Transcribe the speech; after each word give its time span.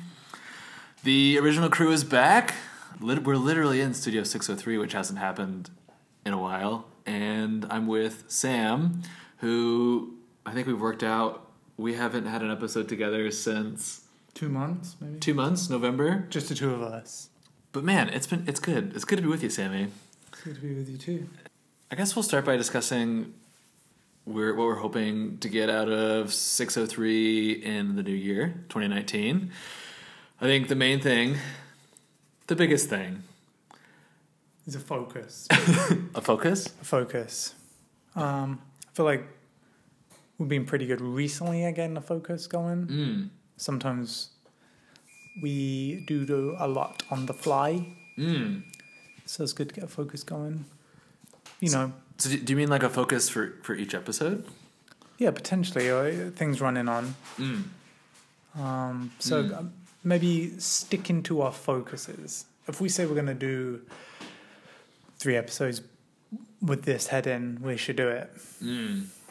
The 1.04 1.40
original 1.40 1.70
crew 1.70 1.92
is 1.92 2.04
back. 2.04 2.56
We're 3.00 3.38
literally 3.38 3.80
in 3.80 3.94
Studio 3.94 4.24
603, 4.24 4.78
which 4.78 4.92
hasn't 4.92 5.20
happened 5.20 5.70
in 6.26 6.34
a 6.34 6.38
while. 6.38 6.88
And 7.06 7.66
I'm 7.70 7.88
with 7.88 8.26
Sam, 8.28 9.04
who 9.38 10.18
I 10.46 10.54
think 10.54 10.68
we've 10.68 10.80
worked 10.80 11.04
out 11.04 11.48
we 11.78 11.96
haven't 11.96 12.26
had 12.28 12.42
an 12.44 12.52
episode 12.52 12.88
together 12.88 13.32
since 13.32 14.02
Two 14.34 14.50
months, 14.50 14.96
maybe. 15.02 15.20
two 15.20 15.34
months, 15.34 15.70
November. 15.70 16.26
Just 16.30 16.48
the 16.50 16.56
two 16.56 16.74
of 16.74 16.82
us. 16.82 17.30
But 17.72 17.84
man, 17.84 18.10
it's 18.10 18.28
been 18.28 18.46
it's 18.48 18.60
good. 18.60 18.94
It's 18.96 19.04
good 19.04 19.18
to 19.18 19.22
be 19.24 19.28
with 19.28 19.44
you, 19.44 19.50
Sammy. 19.50 19.88
It's 20.32 20.42
good 20.42 20.56
to 20.56 20.62
be 20.62 20.74
with 20.76 20.90
you 20.90 20.98
too. 20.98 21.28
I 21.92 21.96
guess 21.96 22.16
we'll 22.16 22.24
start 22.24 22.46
by 22.46 22.56
discussing 22.56 23.34
we're, 24.26 24.56
what 24.56 24.68
we're 24.68 24.76
hoping 24.76 25.38
to 25.40 25.50
get 25.50 25.70
out 25.70 25.90
of 25.90 26.34
603 26.34 27.52
in 27.52 27.96
the 27.96 28.04
new 28.04 28.14
year, 28.14 28.64
2019. 28.70 29.52
I 30.40 30.46
think 30.46 30.68
the 30.70 30.76
main 30.76 31.02
thing, 31.02 31.38
the 32.48 32.56
biggest 32.56 32.90
thing, 32.90 33.24
is 34.66 34.76
a 34.76 34.80
focus. 34.80 35.48
a 35.52 36.22
focus. 36.22 36.68
a 36.68 36.86
focus. 36.86 37.56
Um, 38.16 38.62
I 38.88 38.96
feel 38.96 39.06
like 39.06 39.28
we've 40.42 40.50
been 40.50 40.66
pretty 40.66 40.88
good 40.88 41.00
recently 41.02 41.64
at 41.66 41.76
getting 41.76 41.94
the 41.94 42.02
focus 42.02 42.48
going. 42.48 42.88
Mm. 42.88 43.30
Sometimes 43.58 44.30
we 45.42 46.04
do 46.08 46.26
do 46.26 46.56
a 46.60 46.68
lot 46.68 47.04
on 47.12 47.28
the 47.28 47.34
fly, 47.34 47.86
Mm. 48.18 48.64
so 49.26 49.44
it's 49.44 49.54
good 49.54 49.70
to 49.70 49.76
get 49.76 49.84
a 49.84 49.88
focus 49.88 50.24
going. 50.24 50.66
You 51.60 51.70
know, 51.72 51.94
So 52.18 52.30
do 52.36 52.54
you 52.54 52.58
mean 52.58 52.70
like 52.70 52.82
a 52.84 52.90
focus 52.90 53.30
for, 53.30 53.54
for 53.62 53.76
each 53.76 53.94
episode? 53.94 54.46
yeah, 55.20 55.30
potentially 55.30 55.92
uh, 55.92 56.32
things 56.32 56.60
running 56.60 56.90
on. 56.90 57.14
Mm. 57.38 57.64
Um, 58.60 59.12
so 59.20 59.44
Mm. 59.44 59.58
um, 59.60 59.74
maybe 60.04 60.58
sticking 60.60 61.22
to 61.24 61.42
our 61.42 61.52
focuses. 61.54 62.46
If 62.68 62.82
we 62.82 62.90
say 62.90 63.06
we're 63.06 63.14
going 63.14 63.28
to 63.28 63.34
do 63.36 63.82
three 65.20 65.36
episodes 65.38 65.82
with 66.62 66.82
this 66.84 67.08
head 67.08 67.28
in, 67.28 67.60
we 67.62 67.78
should 67.78 67.96
do 67.96 68.08
it. 68.10 68.30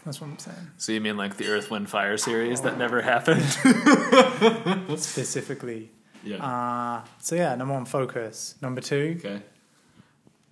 That's 0.05 0.21
what 0.21 0.29
I'm 0.31 0.39
saying. 0.39 0.57
So 0.79 0.93
you 0.93 1.01
mean 1.01 1.17
like 1.17 1.37
the 1.37 1.49
Earth, 1.49 1.71
Wind, 1.71 1.89
Fire 1.91 2.17
series 2.17 2.63
that 2.63 2.79
never 2.79 3.03
happened? 3.03 3.43
Specifically. 5.01 5.91
yeah. 6.25 6.37
Uh, 6.45 7.05
so 7.19 7.35
yeah, 7.37 7.55
number 7.55 7.75
one, 7.75 7.85
focus. 7.85 8.55
Number 8.63 8.81
two, 8.81 9.17
Okay. 9.19 9.43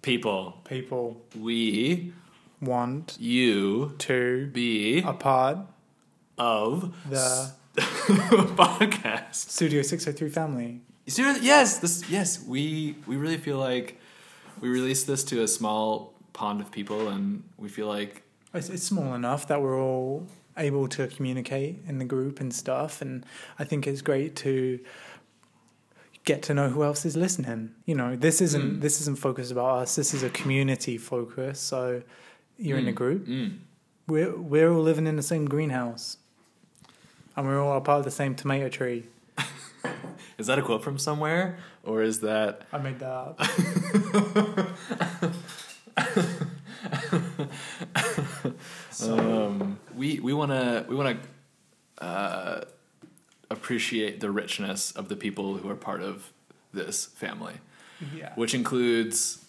People, 0.02 0.60
people 0.64 1.20
we, 1.36 2.12
want 2.60 3.16
you, 3.18 3.94
to 3.98 4.46
be 4.48 5.00
a 5.02 5.12
part 5.12 5.58
of 6.38 6.94
the 7.10 7.52
podcast. 7.76 9.34
Studio 9.34 9.82
603 9.82 10.28
family. 10.30 10.80
Seriously, 11.06 11.46
yes, 11.46 11.78
this 11.78 12.08
yes, 12.08 12.42
we 12.42 12.94
we 13.06 13.16
really 13.16 13.38
feel 13.38 13.58
like 13.58 13.98
we 14.60 14.68
released 14.68 15.06
this 15.06 15.24
to 15.24 15.42
a 15.42 15.48
small 15.48 16.12
pond 16.32 16.60
of 16.60 16.70
people, 16.70 17.08
and 17.08 17.42
we 17.56 17.68
feel 17.68 17.86
like 17.88 18.22
It's, 18.54 18.68
it's 18.68 18.84
small 18.84 19.14
enough 19.14 19.46
that 19.48 19.60
we're 19.62 19.80
all 19.80 20.26
able 20.56 20.88
to 20.88 21.06
communicate 21.08 21.78
in 21.86 21.98
the 21.98 22.04
group 22.04 22.40
and 22.40 22.52
stuff, 22.52 23.00
and 23.02 23.24
I 23.58 23.64
think 23.64 23.86
it's 23.86 24.02
great 24.02 24.34
to 24.36 24.80
get 26.24 26.42
to 26.42 26.52
know 26.54 26.68
who 26.70 26.82
else 26.82 27.04
is 27.06 27.16
listening. 27.16 27.74
You 27.86 27.94
know, 27.94 28.16
this 28.16 28.40
isn't 28.40 28.78
Mm. 28.78 28.80
this 28.80 29.00
isn't 29.02 29.18
focused 29.18 29.52
about 29.52 29.78
us. 29.82 29.94
This 29.96 30.14
is 30.14 30.22
a 30.22 30.30
community 30.30 30.98
focus. 30.98 31.60
So 31.60 32.02
you're 32.58 32.78
in 32.78 32.88
a 32.88 32.92
Mm, 32.92 32.94
group. 32.94 33.26
mm. 33.26 33.58
We're 34.08 34.36
we're 34.36 34.70
all 34.72 34.82
living 34.82 35.06
in 35.06 35.16
the 35.16 35.22
same 35.22 35.44
greenhouse, 35.46 36.16
and 37.36 37.46
we're 37.46 37.60
all 37.62 37.76
a 37.76 37.80
part 37.80 37.98
of 38.00 38.04
the 38.04 38.10
same 38.10 38.34
tomato 38.34 38.68
tree. 38.68 39.04
Is 40.38 40.46
that 40.46 40.58
a 40.58 40.62
quote 40.62 40.82
from 40.84 40.98
somewhere, 40.98 41.58
or 41.84 42.00
is 42.02 42.20
that 42.20 42.62
I 42.72 42.78
made 42.78 42.98
that 43.00 43.10
up. 43.10 43.40
um, 49.02 49.78
we 50.14 50.20
we 50.20 50.32
want 50.34 50.50
to 50.50 50.84
we 50.88 50.94
want 50.96 51.18
to 51.98 52.04
uh, 52.04 52.64
appreciate 53.50 54.20
the 54.20 54.30
richness 54.30 54.92
of 54.92 55.08
the 55.08 55.16
people 55.16 55.56
who 55.56 55.68
are 55.68 55.74
part 55.76 56.02
of 56.02 56.32
this 56.72 57.06
family, 57.06 57.54
yeah. 58.14 58.32
which 58.34 58.54
includes 58.54 59.44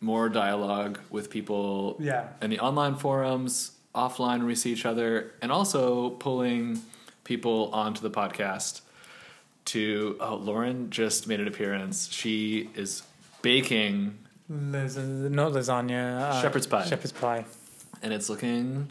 more 0.00 0.28
dialogue 0.28 0.98
with 1.10 1.30
people 1.30 1.96
Yeah. 1.98 2.28
in 2.42 2.50
the 2.50 2.60
online 2.60 2.96
forums, 2.96 3.72
offline 3.94 4.38
when 4.38 4.46
we 4.46 4.54
see 4.54 4.72
each 4.72 4.86
other, 4.86 5.32
and 5.42 5.50
also 5.50 6.10
pulling 6.10 6.80
people 7.24 7.70
onto 7.72 8.00
the 8.00 8.10
podcast 8.10 8.82
to 9.66 10.16
oh 10.20 10.36
Lauren 10.36 10.90
just 10.90 11.26
made 11.26 11.40
an 11.40 11.48
appearance. 11.48 12.08
She 12.12 12.70
is 12.76 13.02
baking 13.42 14.18
Las- 14.48 14.96
not 14.96 15.52
lasagna. 15.52 16.20
Uh, 16.20 16.42
Shepherd's 16.42 16.66
pie. 16.68 16.84
Shepherd's 16.86 17.12
pie. 17.12 17.44
and 18.02 18.12
it's 18.12 18.28
looking 18.28 18.88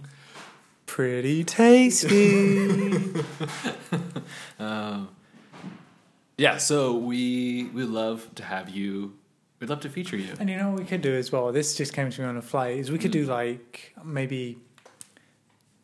Pretty 0.99 1.43
tasty. 1.43 2.95
um, 4.59 5.09
yeah, 6.37 6.55
so 6.55 6.95
we 6.95 7.65
we 7.73 7.83
love 7.83 8.33
to 8.35 8.43
have 8.45 8.69
you 8.69 9.13
we'd 9.59 9.69
love 9.69 9.81
to 9.81 9.89
feature 9.89 10.15
you. 10.15 10.31
and 10.39 10.49
you 10.49 10.55
know 10.55 10.69
what 10.69 10.79
we 10.79 10.85
could 10.85 11.01
do 11.01 11.13
as 11.13 11.33
well? 11.33 11.51
This 11.51 11.75
just 11.75 11.91
came 11.91 12.09
to 12.09 12.21
me 12.21 12.25
on 12.27 12.37
a 12.37 12.41
flight. 12.41 12.77
Is 12.77 12.91
we 12.91 12.97
could 12.97 13.11
Mm. 13.11 13.13
do 13.13 13.25
like 13.25 13.93
maybe 14.05 14.57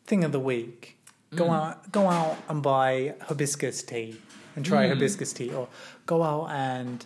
thing 0.06 0.24
of 0.24 0.32
the 0.32 0.40
week. 0.40 0.98
Go 1.36 1.48
Mm. 1.48 1.56
out, 1.60 1.92
go 1.92 2.08
out 2.08 2.38
and 2.48 2.64
buy 2.64 3.16
hibiscus 3.24 3.84
tea 3.84 4.16
and 4.56 4.66
try 4.66 4.86
Mm. 4.86 4.94
hibiscus 4.94 5.34
tea, 5.34 5.52
or 5.52 5.68
go 6.06 6.24
out 6.24 6.52
and 6.52 7.06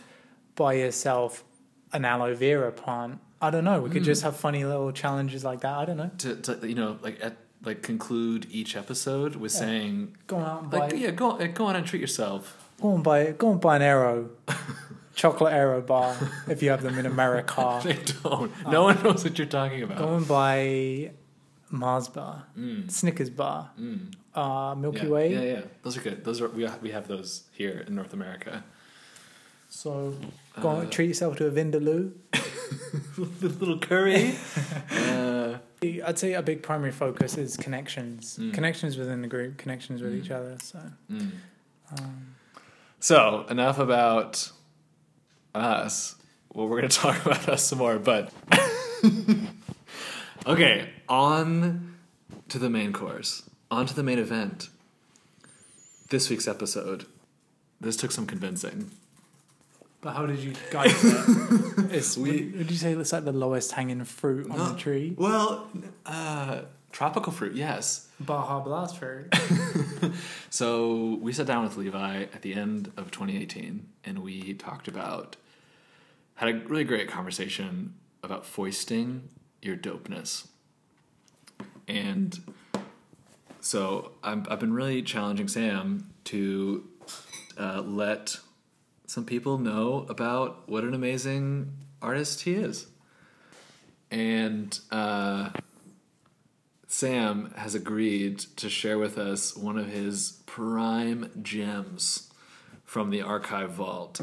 buy 0.56 0.74
yourself 0.74 1.44
an 1.92 2.06
aloe 2.06 2.36
vera 2.36 2.72
plant. 2.72 3.20
I 3.42 3.50
don't 3.50 3.64
know. 3.64 3.82
We 3.82 3.90
could 3.90 4.04
Mm. 4.04 4.12
just 4.14 4.22
have 4.22 4.36
funny 4.38 4.64
little 4.64 4.92
challenges 4.92 5.44
like 5.44 5.62
that. 5.62 5.76
I 5.76 5.86
don't 5.86 5.98
know. 5.98 6.12
To, 6.20 6.36
to 6.36 6.68
you 6.70 6.76
know 6.76 7.00
like 7.02 7.18
at 7.20 7.38
like 7.66 7.82
conclude 7.82 8.48
each 8.52 8.76
episode 8.76 9.36
with 9.36 9.54
Yeah. 9.54 9.60
saying 9.60 10.16
Go 10.28 10.38
out 10.40 10.62
and 10.64 10.72
buy. 10.72 10.90
yeah 10.94 11.12
go 11.12 11.32
uh, 11.32 11.48
go 11.48 11.66
on 11.66 11.76
and 11.76 11.86
treat 11.86 12.02
yourself. 12.02 12.62
Go 12.82 12.96
and 12.96 13.04
buy. 13.04 13.32
Go 13.32 13.52
and 13.54 13.62
buy 13.62 13.78
an 13.78 13.82
Aero, 13.82 14.30
chocolate 15.16 15.54
Aero 15.54 15.82
bar 15.82 16.16
if 16.48 16.62
you 16.62 16.70
have 16.72 16.82
them 16.84 16.98
in 17.00 17.06
America. 17.06 17.80
They 17.84 17.98
don't. 18.24 18.52
No 18.70 18.84
one 18.84 19.02
knows 19.04 19.24
what 19.24 19.38
you're 19.38 19.48
talking 19.48 19.82
about. 19.84 19.98
Go 19.98 20.16
and 20.18 20.28
buy 20.28 21.12
Mars 21.72 22.08
bar, 22.10 22.44
Mm. 22.58 22.90
Snickers 22.92 23.30
bar, 23.30 23.72
Mm. 23.80 24.14
uh, 24.36 24.76
Milky 24.76 25.06
yeah, 25.08 25.10
Way. 25.16 25.32
Yeah, 25.34 25.42
yeah. 25.54 25.62
Those 25.84 25.98
are 25.98 26.02
good. 26.02 26.24
Those 26.26 26.42
are 26.42 26.50
we 26.50 26.68
we 26.82 26.92
have 26.92 27.08
those 27.08 27.44
here 27.54 27.84
in 27.88 27.96
North 27.96 28.14
America. 28.14 28.64
So 29.70 30.14
go 30.62 30.70
Uh, 30.70 30.80
and 30.82 30.92
treat 30.92 31.08
yourself 31.08 31.38
to 31.38 31.48
a 31.48 31.52
Vindaloo. 31.52 32.12
a 32.34 33.22
little 33.62 33.80
curry. 33.80 34.36
uh, 34.92 35.58
I'd 36.04 36.20
say 36.20 36.34
a 36.34 36.42
big 36.42 36.62
primary 36.64 36.92
focus 36.92 37.38
is 37.38 37.58
connections, 37.58 38.38
Mm. 38.40 38.54
connections 38.54 38.98
within 38.98 39.22
the 39.22 39.28
group, 39.28 39.58
connections 39.58 40.02
with 40.02 40.14
Mm. 40.14 40.24
each 40.24 40.32
other. 40.32 40.58
So 40.62 40.80
mm. 41.12 41.32
um, 41.98 42.36
So 43.00 43.46
enough 43.50 43.80
about 43.80 44.52
us. 45.54 46.16
Well, 46.54 46.68
we're 46.68 46.78
gonna 46.82 46.90
talk 47.04 47.26
about 47.26 47.48
us 47.50 47.64
some 47.66 47.80
more, 47.80 48.00
but 48.00 48.32
okay. 50.48 50.90
On 51.10 51.96
to 52.50 52.60
the 52.60 52.70
main 52.70 52.94
course. 52.94 53.44
On 53.72 53.86
to 53.86 53.94
the 53.94 54.04
main 54.04 54.20
event. 54.20 54.70
This 56.10 56.30
week's 56.30 56.48
episode. 56.48 57.06
This 57.82 57.96
took 57.98 58.12
some 58.12 58.26
convincing. 58.26 58.92
But 60.06 60.14
how 60.16 60.26
did 60.28 60.38
you 60.40 60.54
guys? 60.70 60.94
it? 61.04 61.92
It's 61.92 62.16
We- 62.16 62.30
would, 62.32 62.56
would 62.60 62.72
you 62.72 62.78
say 62.78 62.94
it's 62.94 63.12
like 63.12 63.26
the 63.26 63.32
lowest 63.32 63.72
hanging 63.72 64.04
fruit 64.06 64.50
on 64.52 64.58
No. 64.58 64.70
the 64.72 64.78
tree? 64.78 65.16
Well, 65.18 65.68
uh, 66.06 66.62
tropical 66.92 67.32
fruit, 67.34 67.56
yes. 67.56 68.08
Baja 68.20 68.60
Blast 68.62 68.98
fruit. 68.98 69.34
So 70.50 71.18
we 71.22 71.34
sat 71.34 71.48
down 71.48 71.64
with 71.64 71.76
Levi 71.76 72.22
at 72.36 72.42
the 72.44 72.54
end 72.54 72.92
of 72.96 73.12
2018, 73.12 73.88
and 74.06 74.20
we 74.20 74.54
talked 74.54 74.88
about 74.88 75.36
had 76.36 76.48
a 76.56 76.60
really 76.68 76.84
great 76.86 77.10
conversation 77.10 77.96
about 78.24 78.46
foisting 78.46 79.28
your 79.62 79.76
dopeness. 79.76 80.48
And 81.88 82.40
so 83.60 84.12
I'm, 84.24 84.46
I've 84.50 84.60
been 84.62 84.74
really 84.74 85.02
challenging 85.02 85.48
Sam 85.50 86.12
to 86.26 86.88
uh, 87.58 87.82
let 87.82 88.38
some 89.08 89.26
people 89.26 89.58
know 89.58 90.06
about 90.10 90.68
what 90.68 90.84
an 90.84 90.94
amazing 90.94 91.72
artist 92.02 92.42
he 92.42 92.54
is. 92.54 92.88
And 94.12 94.78
uh, 94.92 95.50
Sam 96.88 97.54
has 97.58 97.76
agreed 97.76 98.40
to 98.58 98.70
share 98.70 98.98
with 98.98 99.18
us 99.18 99.56
one 99.56 99.78
of 99.78 99.88
his 99.88 100.42
prime 100.46 101.32
gems 101.42 102.32
from 102.84 103.10
the 103.10 103.22
archive 103.22 103.72
vault. 103.72 104.22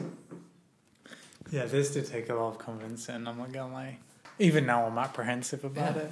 Yeah, 1.50 1.66
this 1.66 1.92
did 1.92 2.06
take 2.06 2.30
a 2.30 2.34
lot 2.34 2.48
of 2.48 2.58
convincing. 2.58 3.26
I'm 3.26 3.36
not 3.38 3.52
gonna 3.52 3.72
lie. 3.72 3.98
Even 4.38 4.64
now, 4.64 4.86
I'm 4.86 4.96
apprehensive 4.96 5.64
about 5.64 5.96
Yeah. 5.96 6.02
it. 6.02 6.10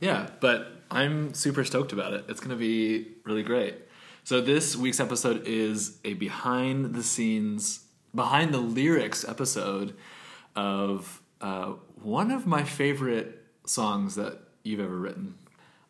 Yeah, 0.00 0.30
but 0.40 0.82
I'm 0.90 1.32
super 1.32 1.64
stoked 1.64 1.92
about 1.92 2.12
it. 2.12 2.24
It's 2.28 2.40
to 2.40 2.56
be 2.56 3.06
really 3.24 3.42
great. 3.44 3.76
So 4.24 4.40
this 4.40 4.76
week's 4.76 5.00
episode 5.00 5.46
is 5.46 5.98
a 6.04 6.14
behind 6.14 6.94
the 6.94 7.02
scenes, 7.02 7.80
behind 8.14 8.52
the 8.52 8.58
lyrics 8.58 9.26
episode 9.26 9.94
of 10.54 11.22
uh, 11.40 11.72
one 12.02 12.30
of 12.30 12.46
my 12.46 12.62
favorite 12.62 13.44
songs 13.64 14.14
that 14.16 14.38
you've 14.62 14.80
ever 14.80 14.96
written. 14.96 15.34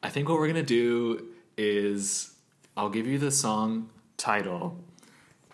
I 0.03 0.09
think 0.09 0.29
what 0.29 0.39
we're 0.39 0.49
going 0.49 0.55
to 0.57 0.63
do 0.63 1.27
is 1.57 2.35
I'll 2.77 2.91
give 2.91 3.07
you 3.07 3.19
the 3.19 3.31
song 3.31 3.91
title, 4.17 4.77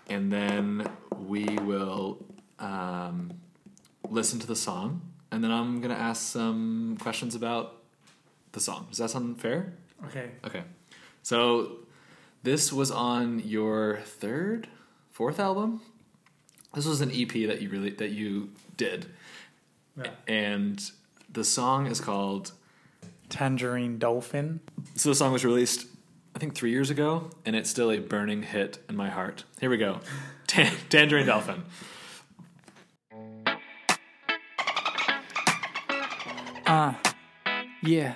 and 0.09 0.33
then 0.33 0.89
we 1.27 1.45
will 1.45 2.25
um, 2.59 3.33
listen 4.09 4.39
to 4.41 4.47
the 4.47 4.57
song, 4.57 5.03
and 5.31 5.43
then 5.43 5.51
I'm 5.51 5.81
going 5.81 5.95
to 5.95 6.01
ask 6.01 6.23
some 6.23 6.97
questions 7.01 7.35
about 7.35 7.83
the 8.53 8.61
song. 8.61 8.87
Does 8.89 8.99
that 8.99 9.11
sound 9.11 9.41
fair? 9.41 9.75
Okay. 10.07 10.31
Okay. 10.45 10.63
So 11.23 11.79
this 12.43 12.73
was 12.73 12.91
on 12.91 13.41
your 13.41 13.99
third, 14.05 14.69
fourth 15.11 15.39
album. 15.41 15.83
This 16.75 16.87
was 16.87 17.01
an 17.01 17.11
EP 17.11 17.33
that 17.49 17.61
you 17.63 17.69
really 17.71 17.91
that 17.91 18.11
you 18.11 18.51
did, 18.77 19.07
Yeah. 19.97 20.11
and 20.27 20.91
the 21.33 21.45
song 21.45 21.87
is 21.87 22.01
called. 22.01 22.53
Tangerine 23.29 23.99
Dolphin. 23.99 24.61
So 24.95 25.11
the 25.11 25.15
song 25.15 25.33
was 25.35 25.45
released, 25.45 25.87
I 26.35 26.39
think, 26.39 26.55
three 26.55 26.71
years 26.71 26.89
ago, 26.89 27.29
and 27.45 27.55
it's 27.55 27.69
still 27.69 27.91
a 27.91 27.99
burning 27.99 28.43
hit 28.43 28.79
in 28.89 28.97
my 28.97 29.11
heart. 29.11 29.45
Here 29.61 29.69
we 29.69 29.77
go, 29.77 30.01
Tan- 30.47 30.75
Tangerine 30.89 31.27
Dolphin. 31.27 31.63
Uh, 36.67 36.95
yeah. 37.83 38.15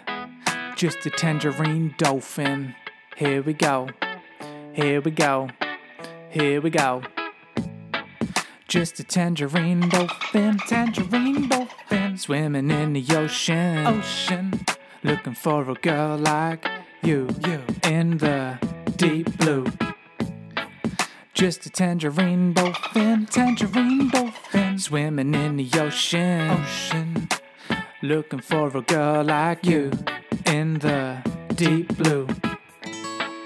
Just 0.77 1.05
a 1.07 1.11
tangerine 1.11 1.95
dolphin. 1.99 2.75
Here 3.17 3.43
we 3.43 3.53
go. 3.55 3.89
Here 4.75 5.01
we 5.01 5.11
go. 5.11 5.49
Here 6.31 6.61
we 6.61 6.71
go. 6.71 7.03
Just 8.73 8.99
a 9.01 9.05
tangerine 9.05 9.87
dolphin, 9.91 10.57
tangerine 10.57 11.47
dolphin, 11.47 12.17
swimming 12.17 12.71
in 12.71 12.95
the 12.95 13.05
ocean, 13.15 13.87
ocean, 13.87 14.65
looking 15.03 15.35
for 15.35 15.71
a 15.71 15.75
girl 15.75 16.17
like 16.17 16.67
you, 17.03 17.29
you, 17.47 17.61
in 17.85 18.17
the 18.17 18.59
deep 18.97 19.37
blue. 19.37 19.67
Just 21.35 21.67
a 21.67 21.69
tangerine 21.69 22.55
dolphin, 22.55 23.27
tangerine 23.27 24.09
dolphin, 24.09 24.79
swimming 24.79 25.35
in 25.35 25.59
the 25.59 25.69
ocean, 25.79 26.51
ocean, 26.53 27.29
looking 28.01 28.41
for 28.41 28.75
a 28.75 28.81
girl 28.81 29.23
like 29.23 29.67
you, 29.67 29.91
in 30.47 30.79
the 30.79 31.19
deep 31.57 31.95
blue. 31.99 32.27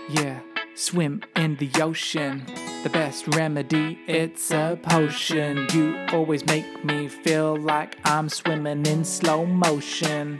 Yeah, 0.09 0.39
swim 0.77 1.25
in 1.35 1.57
the 1.57 1.73
ocean. 1.83 2.47
The 2.87 2.93
best 2.93 3.35
remedy, 3.35 3.99
it's 4.07 4.53
a 4.53 4.79
potion. 4.81 5.67
You 5.73 6.07
always 6.13 6.47
make 6.47 6.85
me 6.85 7.09
feel 7.09 7.57
like 7.57 7.99
I'm 8.05 8.29
swimming 8.29 8.87
in 8.87 9.05
slow 9.05 9.45
motion. 9.45 10.39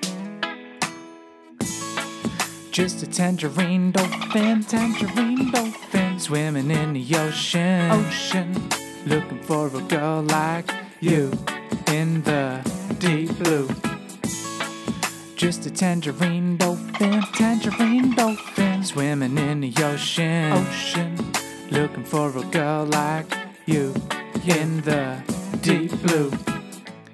Just 2.71 3.03
a 3.03 3.09
tangerine 3.09 3.91
dolphin, 3.91 4.63
tangerine 4.63 5.51
dolphin, 5.51 6.21
swimming 6.21 6.71
in 6.71 6.93
the 6.93 7.17
ocean, 7.17 7.91
ocean, 7.91 8.69
looking 9.07 9.43
for 9.43 9.67
a 9.67 9.81
girl 9.81 10.23
like 10.23 10.71
you 11.01 11.33
in 11.89 12.23
the 12.23 12.61
deep 13.01 13.37
blue. 13.41 13.69
Just 15.35 15.67
a 15.67 15.71
tangerine 15.73 16.59
dolphin, 16.59 17.23
tangerine 17.35 18.15
dolphin, 18.15 18.85
swimming 18.85 19.37
in 19.37 19.63
the 19.63 19.75
ocean, 19.83 20.53
ocean, 20.53 21.26
looking 21.77 22.05
for 22.05 22.35
a 22.39 22.43
girl 22.45 22.87
like 22.87 23.27
you 23.67 23.93
in 24.47 24.81
the 24.81 25.23
deep 25.61 25.91
blue. 26.03 26.33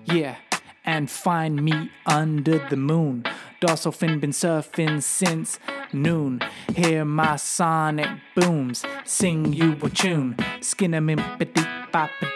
Yeah, 0.04 0.36
and 0.84 1.10
find 1.10 1.64
me 1.64 1.90
under 2.06 2.58
the 2.68 2.76
moon. 2.76 3.24
Dorsal 3.60 3.90
fin 3.90 4.20
been 4.20 4.30
surfing 4.30 5.02
since 5.02 5.58
noon. 5.92 6.40
Hear 6.76 7.04
my 7.04 7.34
sonic 7.36 8.10
booms, 8.36 8.84
sing 9.04 9.52
you 9.52 9.76
a 9.82 9.90
tune. 9.90 10.36
Skin 10.60 10.94
'em 10.94 11.10
in 11.10 11.20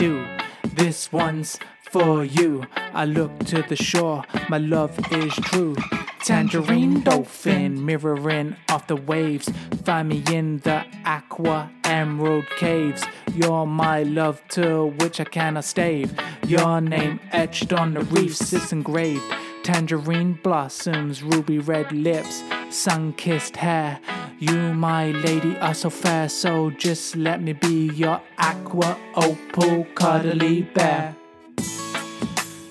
doo. 0.00 0.26
This 0.64 1.12
one's 1.12 1.60
for 1.92 2.24
you. 2.24 2.64
I 2.92 3.04
look 3.04 3.38
to 3.50 3.62
the 3.62 3.76
shore, 3.76 4.24
my 4.48 4.58
love 4.58 4.98
is 5.12 5.32
true. 5.50 5.76
Tangerine 6.24 7.02
dolphin 7.02 7.84
mirroring 7.84 8.56
off 8.68 8.86
the 8.86 8.96
waves. 8.96 9.48
Find 9.84 10.08
me 10.08 10.22
in 10.32 10.58
the 10.58 10.84
aqua 11.04 11.70
emerald 11.84 12.46
caves. 12.56 13.04
You're 13.34 13.66
my 13.66 14.02
love 14.02 14.42
to 14.48 14.86
which 14.98 15.20
I 15.20 15.24
cannot 15.24 15.64
stave. 15.64 16.14
Your 16.46 16.80
name 16.80 17.20
etched 17.32 17.72
on 17.72 17.94
the 17.94 18.00
reefs 18.00 18.52
is 18.52 18.72
engraved. 18.72 19.24
Tangerine 19.62 20.38
blossoms, 20.42 21.22
ruby 21.22 21.58
red 21.58 21.90
lips, 21.92 22.42
sun 22.70 23.12
kissed 23.14 23.56
hair. 23.56 24.00
You, 24.38 24.74
my 24.74 25.12
lady, 25.12 25.56
are 25.58 25.74
so 25.74 25.90
fair, 25.90 26.28
so 26.28 26.70
just 26.70 27.16
let 27.16 27.40
me 27.42 27.52
be 27.54 27.90
your 27.94 28.20
aqua 28.38 28.98
opal 29.14 29.84
cuddly 29.94 30.62
bear. 30.62 31.16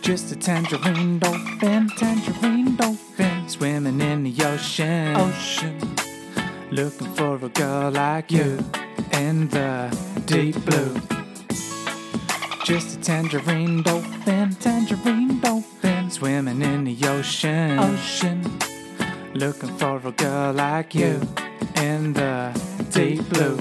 Just 0.01 0.31
a 0.31 0.35
tangerine 0.35 1.17
dolphin, 1.17 1.89
tangerine 1.97 2.75
dolphin, 2.75 3.24
swimming 3.47 4.01
in 4.01 4.23
the 4.23 4.43
ocean, 4.43 5.15
ocean, 5.15 5.77
looking 6.71 7.13
for 7.13 7.35
a 7.35 7.49
girl 7.49 7.91
like 7.91 8.31
you 8.31 8.59
in 9.13 9.47
the 9.49 9.95
deep 10.25 10.55
blue. 10.65 10.95
Just 12.63 12.97
a 12.97 13.01
tangerine 13.01 13.83
dolphin, 13.83 14.55
tangerine 14.55 15.39
dolphin, 15.39 16.09
swimming 16.09 16.61
in 16.61 16.83
the 16.85 16.97
ocean, 17.07 17.77
ocean, 17.77 18.41
looking 19.33 19.77
for 19.77 20.01
a 20.05 20.11
girl 20.11 20.53
like 20.53 20.95
you 20.95 21.21
in 21.77 22.13
the 22.13 22.51
deep 22.91 23.27
blue. 23.29 23.57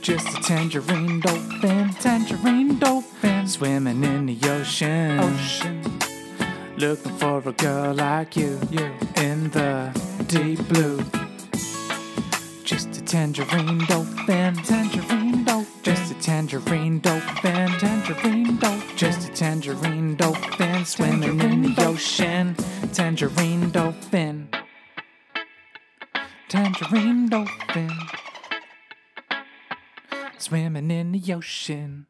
Just 0.00 0.28
a 0.28 0.42
tangerine 0.42 1.20
dolphin, 1.20 1.88
tangerine 1.94 2.78
dolphin, 2.78 3.48
swimming 3.48 4.04
in 4.04 4.26
the 4.26 4.38
ocean, 4.48 5.18
ocean, 5.18 5.82
looking 6.76 7.12
for 7.18 7.38
a 7.48 7.52
girl 7.52 7.94
like 7.94 8.36
you, 8.36 8.58
you 8.70 8.92
in 9.16 9.50
the 9.50 9.90
deep 10.26 10.58
blue. 10.68 11.02
Just 12.64 12.96
a 12.96 13.04
tangerine 13.04 13.84
dolphin, 13.86 14.54
tangerine 14.56 15.44
dolphin, 15.44 15.82
just 15.82 16.12
a 16.12 16.14
tangerine 16.20 17.00
dolphin, 17.00 17.68
tangerine 17.78 18.56
dolphin, 18.58 18.96
just 18.96 19.28
a 19.28 19.32
tangerine 19.32 20.16
dolphin, 20.16 20.84
swimming 20.84 21.40
in 21.40 21.62
the 21.62 21.74
ocean, 21.86 22.54
tangerine 22.92 23.70
dolphin, 23.70 24.48
tangerine 26.48 27.28
dolphin. 27.28 27.90
Swimming 30.38 30.90
in 30.90 31.12
the 31.12 31.32
ocean. 31.32 32.06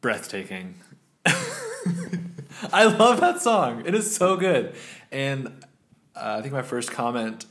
breathtaking. 0.00 0.74
I 2.72 2.84
love 2.84 3.20
that 3.20 3.40
song. 3.40 3.84
It 3.86 3.94
is 3.94 4.14
so 4.14 4.36
good. 4.36 4.74
And 5.12 5.48
uh, 6.16 6.36
I 6.38 6.42
think 6.42 6.52
my 6.52 6.62
first 6.62 6.90
comment 6.90 7.46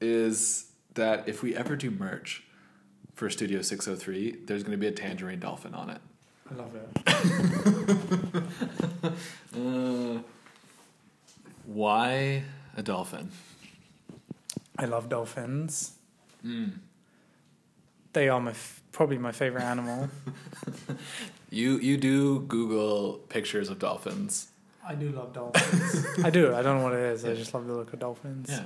is 0.00 0.66
that 0.94 1.28
if 1.28 1.42
we 1.42 1.54
ever 1.54 1.76
do 1.76 1.90
merch 1.90 2.42
for 3.14 3.30
Studio 3.30 3.62
603, 3.62 4.42
there's 4.46 4.62
going 4.62 4.72
to 4.72 4.78
be 4.78 4.86
a 4.86 4.92
tangerine 4.92 5.40
dolphin 5.40 5.74
on 5.74 5.90
it. 5.90 6.00
I 6.50 6.54
love 6.54 6.74
it. 6.74 8.42
Uh, 9.56 10.18
why 11.64 12.42
a 12.76 12.82
dolphin? 12.82 13.30
I 14.78 14.84
love 14.84 15.08
dolphins. 15.08 15.92
They 18.12 18.28
are 18.28 18.40
my 18.40 18.50
f- 18.50 18.82
probably 18.96 19.18
my 19.18 19.32
favorite 19.32 19.62
animal. 19.64 20.08
You 21.48 21.78
you 21.78 21.96
do 21.96 22.40
Google 22.40 23.20
pictures 23.28 23.70
of 23.70 23.78
dolphins. 23.78 24.48
I 24.86 24.94
do 24.96 25.10
love 25.10 25.32
dolphins. 25.32 26.04
I 26.24 26.28
do. 26.30 26.52
I 26.52 26.60
don't 26.60 26.78
know 26.78 26.84
what 26.84 26.92
it 26.92 27.04
is. 27.12 27.24
I 27.24 27.34
just 27.34 27.54
love 27.54 27.66
the 27.68 27.72
look 27.74 27.92
of 27.92 28.00
dolphins. 28.00 28.48
Yeah. 28.50 28.64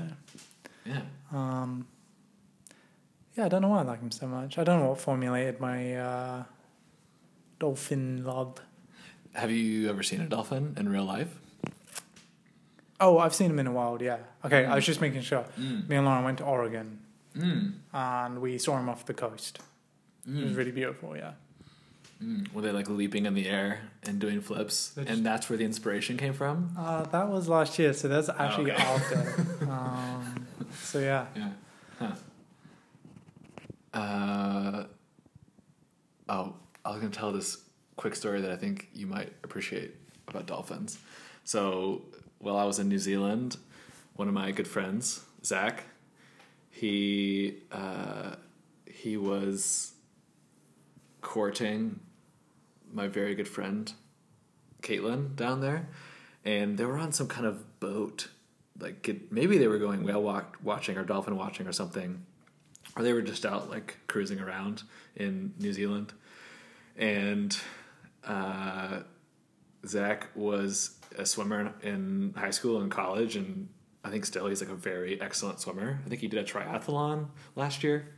Yeah. 0.87 1.03
Um, 1.31 1.87
yeah, 3.37 3.45
I 3.45 3.49
don't 3.49 3.61
know 3.61 3.69
why 3.69 3.81
I 3.81 3.83
like 3.83 4.01
them 4.01 4.11
so 4.11 4.27
much. 4.27 4.57
I 4.59 4.65
don't 4.65 4.81
know 4.81 4.89
what 4.89 5.01
formulated 5.01 5.61
my 5.61 5.95
uh, 5.95 6.43
dolphin 7.59 8.25
love. 8.25 8.57
Have 9.35 9.51
you 9.51 9.89
ever 9.91 10.03
seen 10.03 10.23
a 10.23 10.27
dolphin 10.27 10.75
in 10.79 10.89
real 10.89 11.05
life? 11.05 11.39
Oh, 12.99 13.19
I've 13.19 13.35
seen 13.35 13.49
them 13.49 13.59
in 13.59 13.67
the 13.67 13.73
wild. 13.73 14.01
Yeah. 14.01 14.19
Okay, 14.45 14.65
I 14.65 14.75
was 14.75 14.87
just 14.87 15.03
making 15.03 15.21
sure. 15.21 15.45
Mm. 15.59 15.87
Me 15.89 15.97
and 15.97 16.07
Lauren 16.07 16.25
went 16.25 16.39
to 16.39 16.45
Oregon 16.45 16.99
Mm. 17.37 17.75
and 17.93 18.41
we 18.41 18.59
saw 18.59 18.77
them 18.77 18.89
off 18.89 19.05
the 19.07 19.15
coast. 19.15 19.61
It 20.39 20.45
was 20.45 20.53
Mm. 20.53 20.57
really 20.57 20.71
beautiful. 20.73 21.17
Yeah. 21.17 21.33
Mm. 22.23 22.53
Were 22.53 22.61
they 22.63 22.71
like 22.71 22.89
leaping 22.89 23.25
in 23.27 23.35
the 23.35 23.49
air 23.49 23.81
and 24.03 24.19
doing 24.21 24.41
flips? 24.43 24.91
They're 24.91 25.07
And 25.09 25.25
that's 25.25 25.49
where 25.49 25.57
the 25.57 25.65
inspiration 25.65 26.17
came 26.19 26.35
from? 26.35 26.75
Uh, 26.79 27.05
that 27.05 27.29
was 27.29 27.49
last 27.49 27.79
year, 27.79 27.93
so 27.95 28.09
that's 28.09 28.29
actually 28.29 28.73
okay. 28.73 28.83
after. 28.83 29.47
um, 29.71 30.47
so 30.83 30.99
yeah. 30.99 31.27
Yeah. 31.35 31.51
Huh. 31.99 32.13
Uh, 33.93 34.85
oh, 36.29 36.55
I 36.85 36.91
was 36.91 37.01
going 37.01 37.11
to 37.11 37.19
tell 37.19 37.33
this 37.33 37.59
quick 37.97 38.15
story 38.15 38.41
that 38.43 38.51
I 38.51 38.57
think 38.57 38.89
you 38.95 39.07
might 39.07 39.33
appreciate 39.43 39.95
about 40.29 40.47
dolphins. 40.47 40.99
So, 41.45 42.03
while 42.39 42.57
I 42.57 42.65
was 42.65 42.79
in 42.79 42.89
New 42.89 42.99
Zealand, 42.99 43.57
one 44.15 44.29
of 44.29 44.35
my 44.35 44.53
good 44.53 44.69
friends, 44.69 45.25
Zach, 45.45 45.85
he 46.71 47.57
uh, 47.73 48.37
he 48.87 49.17
was 49.17 49.93
courting 51.21 52.01
my 52.93 53.09
very 53.09 53.35
good 53.35 53.49
friend 53.49 53.93
Caitlin 54.83 55.37
down 55.37 55.61
there, 55.61 55.89
and 56.45 56.79
they 56.79 56.85
were 56.85 56.99
on 56.99 57.13
some 57.13 57.29
kind 57.29 57.47
of 57.47 57.81
boat. 57.81 58.29
Like 58.79 59.09
maybe 59.31 59.59
they 59.59 59.69
were 59.69 59.79
going 59.79 60.05
whale 60.05 60.23
walk, 60.23 60.57
watching 60.63 60.97
or 60.97 61.05
dolphin 61.05 61.37
watching 61.37 61.67
or 61.67 61.73
something, 61.73 62.25
or 62.97 63.03
they 63.03 63.13
were 63.13 63.23
just 63.23 63.45
out 63.45 63.71
like 63.71 63.99
cruising 64.07 64.41
around 64.41 64.83
in 65.17 65.53
New 65.59 65.73
Zealand, 65.73 66.13
and 66.97 67.57
uh, 68.25 69.01
Zach 69.87 70.29
was 70.35 70.97
a 71.19 71.27
swimmer 71.27 71.75
in 71.83 72.35
high 72.37 72.51
school 72.51 72.81
and 72.81 72.91
college, 72.91 73.37
and 73.37 73.69
I 74.05 74.11
think 74.11 74.25
still 74.25 74.47
he's 74.47 74.61
like 74.61 74.71
a 74.71 74.75
very 74.75 75.21
excellent 75.21 75.61
swimmer. 75.61 76.01
I 76.05 76.09
think 76.09 76.21
he 76.21 76.29
did 76.29 76.39
a 76.41 76.45
triathlon 76.45 77.29
last 77.57 77.85
year. 77.85 78.15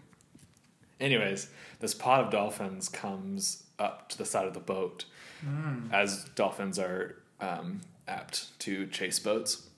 Anyways, 1.02 1.48
this 1.80 1.94
pod 1.94 2.24
of 2.24 2.30
dolphins 2.30 2.88
comes 2.88 3.64
up 3.78 4.08
to 4.10 4.16
the 4.18 4.24
side 4.24 4.46
of 4.46 4.54
the 4.54 4.60
boat, 4.60 5.04
as 5.92 6.24
dolphins 6.36 6.78
are 6.78 7.16
um, 7.40 7.80
apt 8.06 8.56
to 8.60 8.86
chase 8.86 9.18
boats. 9.18 9.68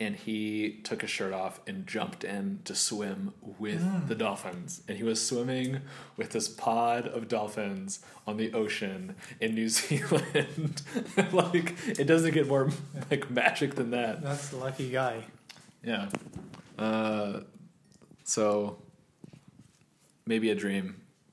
And 0.00 0.14
he 0.14 0.78
took 0.84 1.02
his 1.02 1.10
shirt 1.10 1.32
off 1.32 1.58
and 1.66 1.84
jumped 1.84 2.22
in 2.22 2.60
to 2.64 2.74
swim 2.74 3.34
with 3.58 4.08
the 4.08 4.14
dolphins. 4.14 4.80
And 4.86 4.96
he 4.96 5.02
was 5.02 5.24
swimming 5.26 5.80
with 6.16 6.30
this 6.30 6.48
pod 6.48 7.08
of 7.08 7.26
dolphins 7.26 7.98
on 8.24 8.36
the 8.36 8.52
ocean 8.52 9.16
in 9.40 9.54
New 9.56 9.68
Zealand. 9.80 10.82
like 11.32 11.74
it 11.86 12.04
doesn't 12.06 12.32
get 12.32 12.46
more 12.46 12.70
like 13.10 13.28
magic 13.28 13.74
than 13.74 13.90
that. 13.90 14.22
That's 14.22 14.50
the 14.50 14.58
lucky 14.58 14.88
guy. 14.90 15.24
Yeah. 15.82 16.08
Uh, 16.78 17.40
so 18.22 18.78
maybe 20.28 20.50
a 20.50 20.54
dream 20.54 20.86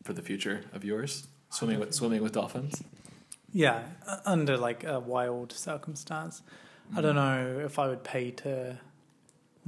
for 0.03 0.13
the 0.13 0.21
future 0.21 0.61
of 0.73 0.83
yours, 0.85 1.27
swimming 1.49 1.79
with 1.79 1.93
swimming 1.93 2.23
with 2.23 2.33
dolphins. 2.33 2.81
Yeah, 3.53 3.83
under 4.25 4.57
like 4.57 4.83
a 4.83 4.99
wild 4.99 5.51
circumstance. 5.51 6.41
I 6.95 7.01
don't 7.01 7.15
know 7.15 7.61
if 7.65 7.79
I 7.79 7.87
would 7.87 8.03
pay 8.03 8.31
to 8.31 8.77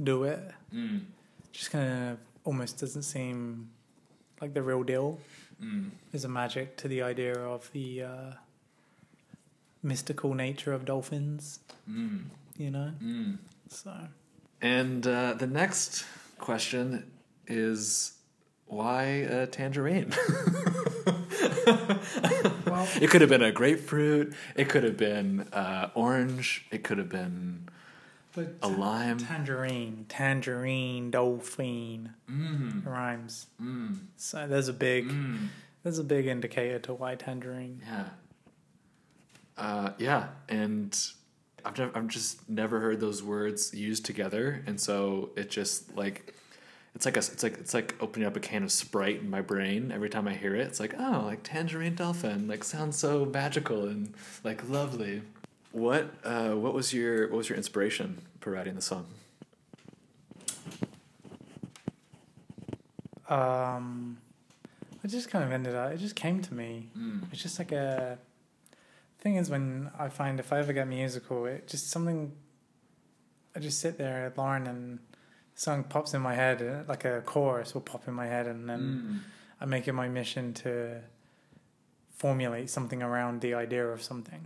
do 0.02 0.24
it. 0.24 0.40
Mm. 0.74 1.00
Just 1.52 1.70
kind 1.70 2.10
of 2.12 2.18
almost 2.44 2.78
doesn't 2.78 3.02
seem 3.02 3.70
like 4.40 4.54
the 4.54 4.62
real 4.62 4.82
deal. 4.84 5.18
Mm. 5.62 5.90
There's 6.12 6.24
a 6.24 6.28
magic 6.28 6.76
to 6.76 6.88
the 6.88 7.02
idea 7.02 7.34
of 7.34 7.70
the 7.72 8.02
uh, 8.04 8.30
mystical 9.82 10.34
nature 10.34 10.72
of 10.72 10.84
dolphins, 10.84 11.60
Mm. 11.90 12.24
you 12.56 12.70
know? 12.70 12.92
Mm. 13.02 13.38
So, 13.68 13.92
And 14.60 15.06
uh, 15.06 15.34
the 15.34 15.46
next 15.46 16.04
question 16.38 17.10
is 17.46 18.12
why 18.68 19.02
a 19.04 19.46
tangerine? 19.46 20.12
well, 22.66 22.88
it 23.00 23.10
could 23.10 23.20
have 23.20 23.30
been 23.30 23.42
a 23.42 23.52
grapefruit. 23.52 24.32
It 24.54 24.68
could 24.68 24.84
have 24.84 24.96
been 24.96 25.40
uh, 25.52 25.90
orange. 25.94 26.66
It 26.70 26.84
could 26.84 26.98
have 26.98 27.08
been 27.08 27.68
but 28.34 28.54
a 28.62 28.68
lime. 28.68 29.18
tangerine, 29.18 30.06
tangerine, 30.08 31.10
dolphin 31.10 32.10
Mm. 32.30 32.86
rhymes. 32.86 33.46
Mm. 33.60 33.98
So 34.16 34.46
there's 34.46 34.68
a 34.68 34.72
big, 34.72 35.08
Mm. 35.08 35.48
there's 35.82 35.98
a 35.98 36.04
big 36.04 36.26
indicator 36.26 36.78
to 36.80 36.94
why 36.94 37.14
tangerine. 37.16 37.82
Yeah. 37.86 38.08
Uh, 39.56 39.90
yeah, 39.98 40.28
and 40.48 40.96
I've 41.64 41.76
never, 41.78 41.98
I've 41.98 42.06
just 42.08 42.48
never 42.48 42.78
heard 42.80 43.00
those 43.00 43.22
words 43.24 43.74
used 43.74 44.04
together, 44.04 44.62
and 44.66 44.80
so 44.80 45.30
it 45.36 45.50
just 45.50 45.96
like 45.96 46.34
it's 46.98 47.06
like 47.06 47.16
a 47.16 47.20
it's 47.20 47.44
like 47.44 47.58
it's 47.58 47.74
like 47.74 47.94
opening 48.00 48.26
up 48.26 48.36
a 48.36 48.40
can 48.40 48.64
of 48.64 48.72
Sprite 48.72 49.20
in 49.20 49.30
my 49.30 49.40
brain 49.40 49.92
every 49.92 50.10
time 50.10 50.26
I 50.26 50.34
hear 50.34 50.56
it. 50.56 50.66
It's 50.66 50.80
like 50.80 50.96
oh, 50.98 51.22
like 51.26 51.44
tangerine 51.44 51.94
dolphin, 51.94 52.48
like 52.48 52.64
sounds 52.64 52.98
so 52.98 53.24
magical 53.24 53.86
and 53.86 54.12
like 54.42 54.68
lovely. 54.68 55.22
What 55.70 56.10
uh, 56.24 56.54
what 56.54 56.74
was 56.74 56.92
your 56.92 57.28
what 57.28 57.36
was 57.36 57.48
your 57.48 57.56
inspiration 57.56 58.22
for 58.40 58.50
writing 58.50 58.74
the 58.74 58.82
song? 58.82 59.06
Um, 63.28 64.18
I 65.04 65.06
just 65.06 65.30
kind 65.30 65.44
of 65.44 65.52
ended 65.52 65.76
up. 65.76 65.92
It 65.92 65.98
just 65.98 66.16
came 66.16 66.42
to 66.42 66.52
me. 66.52 66.88
Mm. 66.98 67.32
It's 67.32 67.40
just 67.40 67.60
like 67.60 67.70
a 67.70 68.18
thing 69.20 69.36
is 69.36 69.50
when 69.50 69.92
I 69.96 70.08
find 70.08 70.40
if 70.40 70.52
I 70.52 70.58
ever 70.58 70.72
get 70.72 70.88
musical, 70.88 71.46
it 71.46 71.68
just 71.68 71.90
something. 71.90 72.32
I 73.54 73.60
just 73.60 73.78
sit 73.78 73.98
there 73.98 74.26
at 74.26 74.36
Lauren 74.36 74.66
and 74.66 74.98
the 75.07 75.07
song 75.58 75.82
pops 75.82 76.14
in 76.14 76.22
my 76.22 76.34
head, 76.34 76.62
uh, 76.62 76.84
like 76.88 77.04
a 77.04 77.20
chorus 77.32 77.74
will 77.74 77.80
pop 77.90 78.06
in 78.06 78.14
my 78.14 78.26
head, 78.34 78.46
and 78.46 78.68
then 78.70 78.80
Mm. 78.80 79.18
I 79.60 79.64
make 79.66 79.88
it 79.88 79.92
my 79.92 80.08
mission 80.08 80.54
to 80.62 81.00
formulate 82.22 82.70
something 82.70 83.02
around 83.02 83.40
the 83.40 83.54
idea 83.54 83.84
of 83.86 84.00
something. 84.02 84.42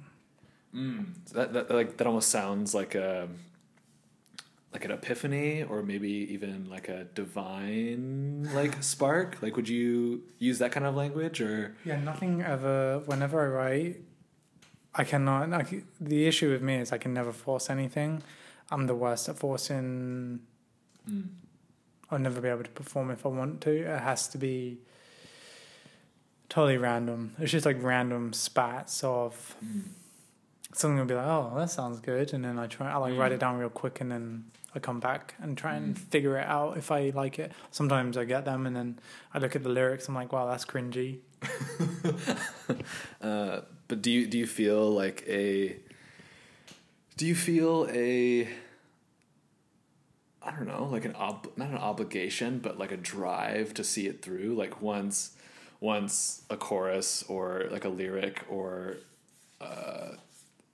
Mm. 0.74 1.04
So 1.26 1.34
that, 1.38 1.52
that 1.52 1.70
like 1.70 1.96
that 1.98 2.06
almost 2.06 2.30
sounds 2.30 2.74
like 2.74 2.94
a 2.94 3.28
like 4.72 4.86
an 4.86 4.90
epiphany 4.90 5.62
or 5.64 5.82
maybe 5.82 6.08
even 6.34 6.66
like 6.70 6.88
a 6.88 7.04
divine 7.14 8.48
like 8.54 8.82
spark. 8.92 9.42
Like 9.42 9.54
would 9.56 9.68
you 9.68 10.22
use 10.38 10.58
that 10.60 10.72
kind 10.72 10.86
of 10.86 10.94
language 10.96 11.42
or 11.42 11.76
Yeah, 11.84 12.00
nothing 12.00 12.40
ever. 12.42 13.02
Whenever 13.04 13.36
I 13.46 13.48
write, 13.58 13.96
I 14.94 15.04
cannot. 15.04 15.50
Like, 15.50 15.84
the 16.00 16.26
issue 16.26 16.50
with 16.50 16.62
me 16.62 16.76
is 16.76 16.90
I 16.90 16.98
can 16.98 17.12
never 17.12 17.32
force 17.32 17.68
anything. 17.68 18.22
I'm 18.70 18.86
the 18.86 18.94
worst 18.94 19.28
at 19.28 19.36
forcing. 19.36 20.40
Mm. 21.08 21.28
I'll 22.10 22.18
never 22.18 22.40
be 22.40 22.48
able 22.48 22.64
to 22.64 22.70
perform 22.70 23.10
if 23.10 23.24
I 23.24 23.30
want 23.30 23.60
to. 23.62 23.70
It 23.70 24.00
has 24.00 24.28
to 24.28 24.38
be 24.38 24.78
totally 26.48 26.76
random. 26.76 27.34
It's 27.38 27.50
just 27.52 27.64
like 27.66 27.82
random 27.82 28.32
spats 28.34 29.02
of 29.02 29.56
Mm. 29.64 29.82
something 30.74 30.98
will 30.98 31.06
be 31.06 31.14
like, 31.14 31.26
oh, 31.26 31.52
that 31.56 31.70
sounds 31.70 32.00
good, 32.00 32.32
and 32.34 32.44
then 32.44 32.58
I 32.58 32.66
try. 32.66 32.90
I 32.92 32.96
like 32.98 33.16
write 33.18 33.32
Mm. 33.32 33.36
it 33.36 33.40
down 33.40 33.58
real 33.58 33.70
quick, 33.70 34.00
and 34.02 34.10
then 34.12 34.44
I 34.74 34.78
come 34.78 35.00
back 35.00 35.34
and 35.40 35.56
try 35.56 35.74
and 35.74 35.98
figure 35.98 36.38
it 36.38 36.46
out 36.46 36.76
if 36.76 36.90
I 36.90 37.10
like 37.14 37.38
it. 37.38 37.52
Sometimes 37.70 38.16
I 38.16 38.24
get 38.24 38.44
them, 38.44 38.66
and 38.66 38.74
then 38.76 38.98
I 39.34 39.38
look 39.38 39.56
at 39.56 39.62
the 39.62 39.68
lyrics. 39.70 40.08
I'm 40.08 40.14
like, 40.14 40.32
wow, 40.32 40.46
that's 40.46 40.64
cringy. 40.66 41.20
uh, 43.20 43.60
but 43.88 44.02
do 44.02 44.10
you 44.10 44.26
do 44.26 44.38
you 44.38 44.46
feel 44.46 44.90
like 44.90 45.24
a 45.26 45.76
do 47.16 47.26
you 47.26 47.34
feel 47.34 47.88
a 47.90 48.48
I 50.44 50.50
don't 50.50 50.66
know, 50.66 50.88
like 50.90 51.04
an 51.04 51.14
ob 51.14 51.48
not 51.56 51.68
an 51.70 51.76
obligation, 51.76 52.58
but 52.58 52.78
like 52.78 52.92
a 52.92 52.96
drive 52.96 53.74
to 53.74 53.84
see 53.84 54.06
it 54.06 54.22
through. 54.22 54.54
Like 54.54 54.82
once 54.82 55.36
once 55.80 56.42
a 56.50 56.56
chorus 56.56 57.24
or 57.28 57.64
like 57.70 57.84
a 57.84 57.88
lyric 57.88 58.44
or 58.48 58.98
a 59.60 60.16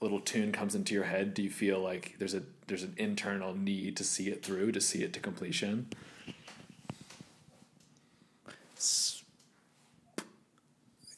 little 0.00 0.20
tune 0.20 0.52
comes 0.52 0.74
into 0.74 0.94
your 0.94 1.04
head, 1.04 1.34
do 1.34 1.42
you 1.42 1.50
feel 1.50 1.80
like 1.80 2.14
there's 2.18 2.34
a 2.34 2.42
there's 2.66 2.82
an 2.82 2.94
internal 2.96 3.54
need 3.54 3.96
to 3.96 4.04
see 4.04 4.28
it 4.28 4.44
through, 4.44 4.72
to 4.72 4.80
see 4.80 5.02
it 5.02 5.12
to 5.14 5.20
completion? 5.20 5.88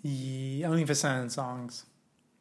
Yeah, 0.02 0.68
only 0.68 0.86
for 0.86 0.94
certain 0.94 1.28
songs. 1.28 1.84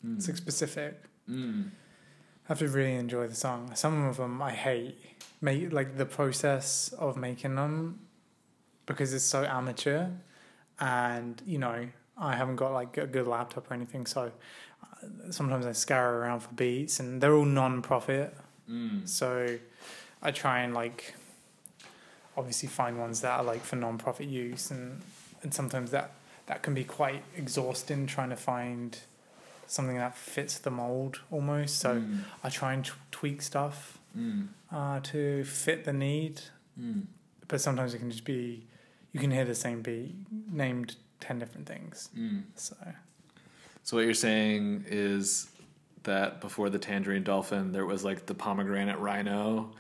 Mm. 0.06 0.18
It's 0.18 0.28
like 0.28 0.38
specific. 0.38 1.04
Mm. 1.30 1.70
I 1.70 2.48
have 2.48 2.60
to 2.60 2.68
really 2.68 2.96
enjoy 2.96 3.28
the 3.28 3.36
song. 3.36 3.72
Some 3.76 4.06
of 4.06 4.18
them 4.18 4.42
I 4.42 4.52
hate. 4.52 4.98
Make 5.42 5.72
like 5.72 5.98
the 5.98 6.06
process 6.06 6.94
of 6.98 7.16
making 7.16 7.56
them 7.56 8.00
because 8.86 9.14
it's 9.14 9.24
so 9.24 9.46
amateur, 9.46 10.08
and 10.80 11.42
you 11.46 11.58
know 11.60 11.88
I 12.18 12.36
haven't 12.36 12.58
got 12.58 12.74
like 12.74 12.98
a 12.98 13.08
good 13.08 13.28
laptop 13.28 13.72
or 13.72 13.74
anything. 13.74 14.06
So 14.06 14.32
uh, 14.84 15.32
sometimes 15.32 15.66
I 15.66 15.72
scour 15.72 16.18
around 16.18 16.42
for 16.42 16.54
beats, 16.54 17.00
and 17.00 17.22
they're 17.22 17.34
all 17.34 17.46
non-profit. 17.46 18.36
Mm. 18.70 19.08
So 19.08 19.58
I 20.22 20.32
try 20.32 20.60
and 20.60 20.74
like 20.74 21.16
obviously 22.36 22.70
find 22.70 23.00
ones 23.00 23.22
that 23.22 23.40
are 23.40 23.44
like 23.44 23.62
for 23.64 23.76
non-profit 23.76 24.28
use 24.28 24.72
and 24.72 25.02
and 25.44 25.54
sometimes 25.54 25.92
that 25.92 26.12
that 26.48 26.62
can 26.64 26.74
be 26.74 26.84
quite 26.84 27.24
exhausting 27.38 28.08
trying 28.08 28.30
to 28.30 28.36
find 28.36 28.98
something 29.68 29.98
that 29.98 30.18
fits 30.18 30.58
the 30.58 30.72
mold 30.72 31.20
almost 31.32 31.78
so 31.80 31.96
Mm. 32.00 32.24
I 32.44 32.50
try 32.50 32.74
and 32.74 32.84
t- 32.84 32.92
tweak 33.12 33.42
stuff 33.42 33.99
Mm. 34.18 34.48
uh, 34.72 35.00
to 35.02 35.44
fit 35.44 35.86
the 35.86 35.94
need. 35.94 36.42
Mm. 36.80 37.04
But 37.48 37.62
sometimes 37.62 37.94
it 37.94 38.00
can 38.00 38.12
just 38.12 38.26
be, 38.26 38.66
you 39.12 39.20
can 39.20 39.32
hear 39.32 39.46
the 39.46 39.56
same 39.56 39.82
beat 39.82 40.16
named 40.52 40.96
10 41.20 41.40
different 41.40 41.68
things. 41.68 42.10
Mm. 42.18 42.44
So, 42.56 42.76
So 43.84 43.98
what 43.98 44.06
you're 44.06 44.14
saying 44.14 44.86
is 44.88 45.50
that 46.04 46.42
before 46.42 46.70
the 46.70 46.80
tangerine 46.80 47.24
dolphin, 47.24 47.72
there 47.72 47.86
was 47.86 48.04
like 48.04 48.26
the 48.26 48.34
pomegranate 48.36 49.00
rhino, 49.00 49.72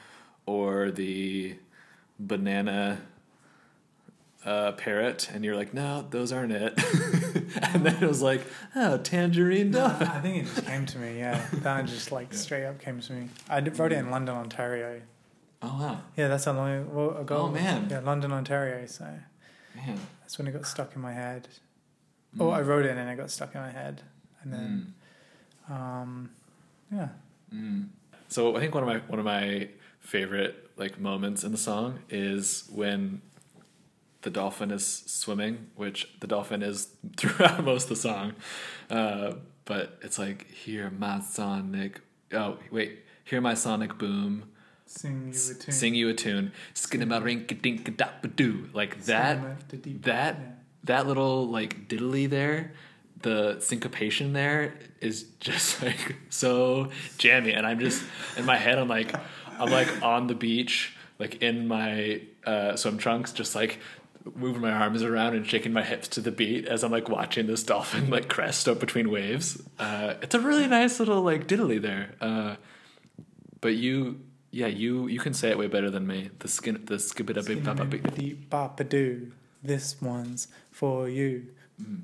or 0.45 0.89
the 0.91 1.55
banana 2.19 2.99
uh, 4.45 4.71
parrot, 4.73 5.29
and 5.33 5.43
you're 5.43 5.55
like, 5.55 5.73
no, 5.73 6.05
those 6.09 6.31
aren't 6.31 6.51
it. 6.53 6.73
and 7.73 7.85
then 7.85 8.01
it 8.01 8.07
was 8.07 8.21
like, 8.21 8.41
oh, 8.75 8.97
tangerine 8.97 9.71
No. 9.71 9.85
I 9.85 10.19
think 10.21 10.43
it 10.43 10.45
just 10.45 10.65
came 10.65 10.85
to 10.87 10.97
me, 10.97 11.17
yeah. 11.19 11.45
That 11.53 11.85
just 11.87 12.11
like 12.11 12.33
straight 12.33 12.65
up 12.65 12.79
came 12.79 12.99
to 13.01 13.13
me. 13.13 13.29
I 13.49 13.59
wrote 13.59 13.91
it 13.91 13.97
in 13.97 14.09
London, 14.11 14.35
Ontario. 14.35 15.01
Oh 15.61 15.77
wow, 15.77 16.01
Yeah, 16.15 16.29
that's 16.29 16.45
how 16.45 16.53
long 16.53 16.93
well, 16.95 17.17
ago. 17.17 17.35
Oh, 17.37 17.47
man. 17.49 17.87
Yeah, 17.89 17.99
London, 17.99 18.31
Ontario. 18.31 18.85
So 18.85 19.03
man. 19.75 19.99
that's 20.21 20.37
when 20.37 20.47
it 20.47 20.53
got 20.53 20.65
stuck 20.65 20.95
in 20.95 21.01
my 21.01 21.11
head. 21.11 21.49
Oh, 22.39 22.51
I 22.51 22.61
Mm. 22.61 22.67
wrote 22.67 22.85
it 22.85 22.95
and 22.97 23.09
it 23.09 23.17
got 23.17 23.29
stuck 23.29 23.53
in 23.55 23.59
my 23.61 23.71
head. 23.71 24.03
And 24.41 24.53
then, 24.53 24.93
Mm. 25.69 25.73
um, 25.75 26.29
yeah. 26.91 27.09
Mm. 27.53 27.87
So 28.29 28.55
I 28.55 28.61
think 28.61 28.73
one 28.73 28.83
of 28.83 28.87
my 28.87 28.99
one 29.07 29.19
of 29.19 29.25
my 29.25 29.67
favorite 29.99 30.69
like 30.77 30.97
moments 30.97 31.43
in 31.43 31.51
the 31.51 31.57
song 31.57 31.99
is 32.09 32.63
when 32.71 33.21
the 34.21 34.29
dolphin 34.29 34.71
is 34.71 34.85
swimming, 35.05 35.67
which 35.75 36.09
the 36.19 36.27
dolphin 36.27 36.61
is 36.61 36.89
throughout 37.17 37.63
most 37.63 37.83
of 37.83 37.89
the 37.89 37.95
song. 37.95 38.33
Uh, 38.89 39.33
but 39.65 39.97
it's 40.01 40.17
like 40.19 40.47
hear 40.51 40.89
my 40.89 41.19
sonic 41.19 42.01
oh 42.33 42.57
wait, 42.71 42.99
hear 43.23 43.41
my 43.41 43.53
sonic 43.53 43.97
boom, 43.97 44.43
Sing 44.85 45.31
you 45.33 45.51
a 45.51 45.53
tune. 45.53 45.73
sing 45.73 45.95
you 45.95 46.09
a 46.09 46.13
tune, 46.13 46.51
skinnamarink-a-dink-a-dap-a-doo. 46.73 48.69
Like 48.73 49.03
that 49.05 49.39
that 50.03 50.37
that 50.83 51.07
little 51.07 51.47
like 51.47 51.87
diddly 51.87 52.29
there 52.29 52.73
the 53.21 53.59
syncopation 53.59 54.31
there 54.33 54.73
is 55.01 55.23
just 55.39 55.81
like 55.83 56.15
so 56.29 56.89
jammy 57.17 57.51
and 57.51 57.65
i'm 57.67 57.77
just 57.77 58.01
in 58.37 58.45
my 58.45 58.55
head 58.55 58.79
i'm 58.79 58.87
like 58.87 59.13
i'm 59.59 59.69
like 59.69 60.01
on 60.01 60.27
the 60.27 60.33
beach 60.35 60.95
like 61.19 61.41
in 61.43 61.67
my 61.67 62.21
uh, 62.45 62.77
swim 62.77 62.97
trunks 62.97 63.33
just 63.33 63.55
like 63.55 63.79
moving 64.35 64.61
my 64.61 64.71
arms 64.71 65.01
around 65.01 65.35
and 65.35 65.47
shaking 65.47 65.73
my 65.73 65.83
hips 65.83 66.07
to 66.07 66.21
the 66.21 66.31
beat 66.31 66.65
as 66.65 66.83
i'm 66.83 66.91
like 66.91 67.09
watching 67.09 67.47
this 67.47 67.63
dolphin 67.63 68.09
like 68.09 68.27
crest 68.27 68.67
up 68.67 68.79
between 68.79 69.09
waves 69.09 69.61
uh, 69.79 70.15
it's 70.21 70.35
a 70.35 70.39
really 70.39 70.67
nice 70.67 70.99
little 70.99 71.21
like 71.21 71.47
diddly 71.47 71.81
there 71.81 72.13
uh, 72.21 72.55
but 73.61 73.75
you 73.75 74.19
yeah 74.51 74.67
you 74.67 75.07
you 75.07 75.19
can 75.19 75.33
say 75.33 75.49
it 75.49 75.57
way 75.57 75.67
better 75.67 75.89
than 75.89 76.05
me 76.05 76.29
the 76.39 76.47
skin 76.47 76.81
the 76.85 76.95
skibida 76.95 77.45
big 77.45 77.63
papa 77.63 77.85
big 77.85 78.03
Skidoo. 78.89 79.31
This 79.61 80.01
one's 80.01 80.47
for 80.71 81.09
you. 81.09 81.47
Mm. 81.81 82.03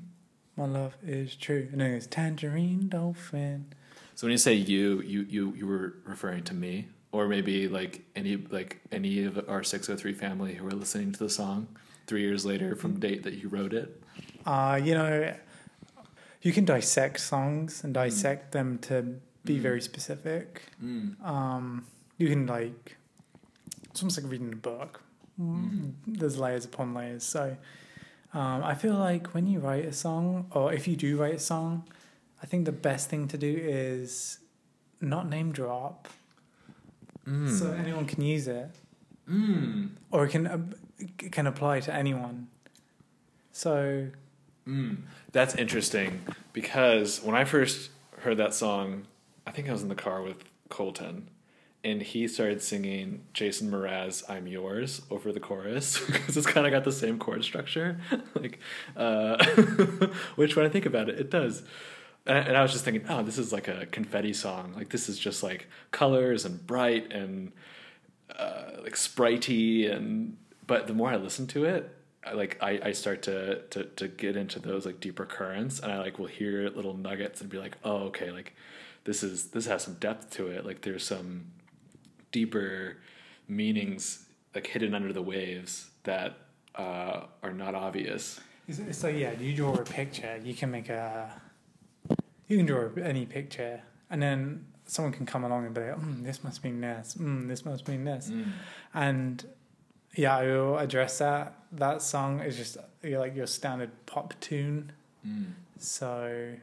My 0.56 0.66
love 0.66 0.96
is 1.04 1.34
true. 1.34 1.68
And 1.72 1.80
then 1.80 1.92
it's 1.92 2.06
Tangerine 2.06 2.88
Dolphin. 2.88 3.66
So 4.14 4.26
when 4.26 4.32
you 4.32 4.38
say 4.38 4.54
you, 4.54 5.02
you 5.02 5.26
you 5.28 5.54
you 5.54 5.66
were 5.66 5.94
referring 6.04 6.44
to 6.44 6.54
me, 6.54 6.88
or 7.12 7.28
maybe 7.28 7.68
like 7.68 8.02
any 8.14 8.36
like 8.36 8.80
any 8.90 9.24
of 9.24 9.48
our 9.48 9.62
six 9.62 9.86
hundred 9.86 10.00
three 10.00 10.14
family 10.14 10.54
who 10.54 10.66
are 10.66 10.72
listening 10.72 11.12
to 11.12 11.18
the 11.18 11.28
song 11.28 11.68
three 12.06 12.22
years 12.22 12.44
later 12.46 12.74
from 12.76 12.94
the 12.94 13.00
date 13.00 13.22
that 13.24 13.34
you 13.34 13.48
wrote 13.48 13.72
it. 13.72 14.02
Uh, 14.44 14.80
you 14.82 14.94
know, 14.94 15.34
you 16.42 16.52
can 16.52 16.64
dissect 16.64 17.20
songs 17.20 17.82
and 17.84 17.92
dissect 17.94 18.52
them 18.52 18.78
to 18.78 19.02
be 19.44 19.56
Mm. 19.58 19.62
very 19.62 19.80
specific. 19.80 20.62
Mm. 20.82 21.20
Um, 21.24 21.86
you 22.18 22.28
can 22.28 22.46
like, 22.46 22.96
it's 23.90 24.02
almost 24.02 24.20
like 24.22 24.30
reading 24.30 24.52
a 24.52 24.56
book. 24.56 25.02
Mm. 25.40 25.92
There's 26.06 26.38
layers 26.38 26.64
upon 26.64 26.94
layers. 26.94 27.24
So 27.24 27.56
um, 28.34 28.62
I 28.64 28.74
feel 28.74 28.94
like 28.94 29.34
when 29.34 29.46
you 29.46 29.58
write 29.60 29.84
a 29.86 29.92
song, 29.92 30.46
or 30.52 30.72
if 30.72 30.86
you 30.88 30.96
do 30.96 31.16
write 31.16 31.34
a 31.34 31.38
song, 31.38 31.84
I 32.42 32.46
think 32.46 32.64
the 32.66 32.72
best 32.72 33.08
thing 33.08 33.28
to 33.28 33.38
do 33.38 33.48
is 33.56 34.38
not 35.00 35.28
name 35.28 35.52
drop, 35.52 36.08
Mm. 37.26 37.58
so 37.58 37.72
anyone 37.72 38.06
can 38.06 38.22
use 38.22 38.46
it, 38.46 38.70
Mm. 39.28 39.90
or 40.12 40.26
it 40.26 40.30
can 40.30 40.46
can 41.18 41.46
apply 41.46 41.80
to 41.80 41.94
anyone. 41.94 42.48
So 43.52 44.08
Mm. 44.66 45.02
That's 45.32 45.54
interesting 45.54 46.22
because 46.52 47.22
when 47.22 47.36
I 47.36 47.44
first 47.44 47.90
heard 48.20 48.38
that 48.38 48.54
song, 48.54 49.06
I 49.46 49.52
think 49.52 49.68
I 49.68 49.72
was 49.72 49.82
in 49.82 49.88
the 49.88 49.94
car 49.94 50.22
with 50.22 50.44
Colton, 50.68 51.30
and 51.84 52.02
he 52.02 52.26
started 52.26 52.62
singing 52.62 53.22
Jason 53.32 53.70
Mraz 53.70 54.28
"I'm 54.28 54.46
Yours" 54.46 55.02
over 55.10 55.32
the 55.32 55.40
chorus 55.40 56.04
because 56.06 56.36
it's 56.36 56.46
kind 56.46 56.66
of 56.66 56.72
got 56.72 56.84
the 56.84 56.92
same 56.92 57.18
chord 57.18 57.44
structure. 57.44 58.00
like, 58.34 58.58
uh, 58.96 59.44
which 60.36 60.56
when 60.56 60.66
I 60.66 60.68
think 60.68 60.86
about 60.86 61.08
it, 61.08 61.20
it 61.20 61.30
does. 61.30 61.62
And, 62.26 62.48
and 62.48 62.56
I 62.56 62.62
was 62.62 62.72
just 62.72 62.84
thinking, 62.84 63.08
oh, 63.08 63.22
this 63.22 63.38
is 63.38 63.52
like 63.52 63.68
a 63.68 63.86
confetti 63.86 64.32
song. 64.32 64.72
Like 64.74 64.88
this 64.88 65.08
is 65.08 65.16
just 65.16 65.44
like 65.44 65.68
colors 65.92 66.44
and 66.44 66.66
bright 66.66 67.12
and 67.12 67.52
uh, 68.36 68.82
like 68.82 68.94
spritey 68.94 69.94
and. 69.94 70.38
But 70.66 70.86
the 70.86 70.94
more 70.94 71.10
I 71.10 71.16
listen 71.16 71.46
to 71.48 71.64
it, 71.64 71.94
I, 72.24 72.32
like 72.32 72.58
I, 72.62 72.80
I 72.82 72.92
start 72.92 73.22
to, 73.22 73.62
to 73.70 73.84
to 73.84 74.08
get 74.08 74.36
into 74.36 74.58
those 74.58 74.84
like 74.86 75.00
deeper 75.00 75.24
currents 75.24 75.80
and 75.80 75.92
I 75.92 75.98
like 75.98 76.18
will 76.18 76.26
hear 76.26 76.68
little 76.70 76.96
nuggets 76.96 77.40
and 77.40 77.48
be 77.48 77.58
like, 77.58 77.76
oh 77.84 78.04
okay, 78.08 78.30
like 78.30 78.54
this 79.04 79.22
is 79.22 79.48
this 79.48 79.66
has 79.66 79.84
some 79.84 79.94
depth 79.94 80.30
to 80.36 80.48
it. 80.48 80.66
Like 80.66 80.82
there's 80.82 81.04
some 81.04 81.46
deeper 82.32 82.98
meanings 83.48 84.26
like 84.54 84.66
hidden 84.66 84.94
under 84.94 85.12
the 85.12 85.22
waves 85.22 85.90
that 86.02 86.38
uh, 86.74 87.26
are 87.42 87.52
not 87.52 87.74
obvious. 87.74 88.40
So 88.90 89.08
yeah, 89.08 89.32
you 89.32 89.54
draw 89.54 89.74
a 89.74 89.84
picture. 89.84 90.40
You 90.42 90.54
can 90.54 90.70
make 90.70 90.88
a. 90.88 91.30
You 92.48 92.56
can 92.56 92.66
draw 92.66 92.88
any 93.00 93.26
picture, 93.26 93.80
and 94.10 94.20
then 94.20 94.66
someone 94.86 95.12
can 95.12 95.26
come 95.26 95.44
along 95.44 95.66
and 95.66 95.74
be 95.74 95.80
like, 95.82 95.98
mm, 95.98 96.24
"This 96.24 96.42
must 96.42 96.64
mean 96.64 96.80
this. 96.80 97.16
Mm, 97.18 97.48
this 97.48 97.64
must 97.64 97.86
mean 97.86 98.04
this." 98.04 98.30
And 98.92 99.44
yeah, 100.16 100.36
I 100.36 100.46
will 100.46 100.78
address 100.78 101.18
that. 101.18 101.54
That 101.72 102.02
song 102.02 102.40
is 102.40 102.56
just 102.56 102.78
you're 103.02 103.20
like 103.20 103.36
your 103.36 103.46
standard 103.46 103.90
pop 104.06 104.34
tune. 104.40 104.92
Mm. 105.26 105.52
So 105.78 106.54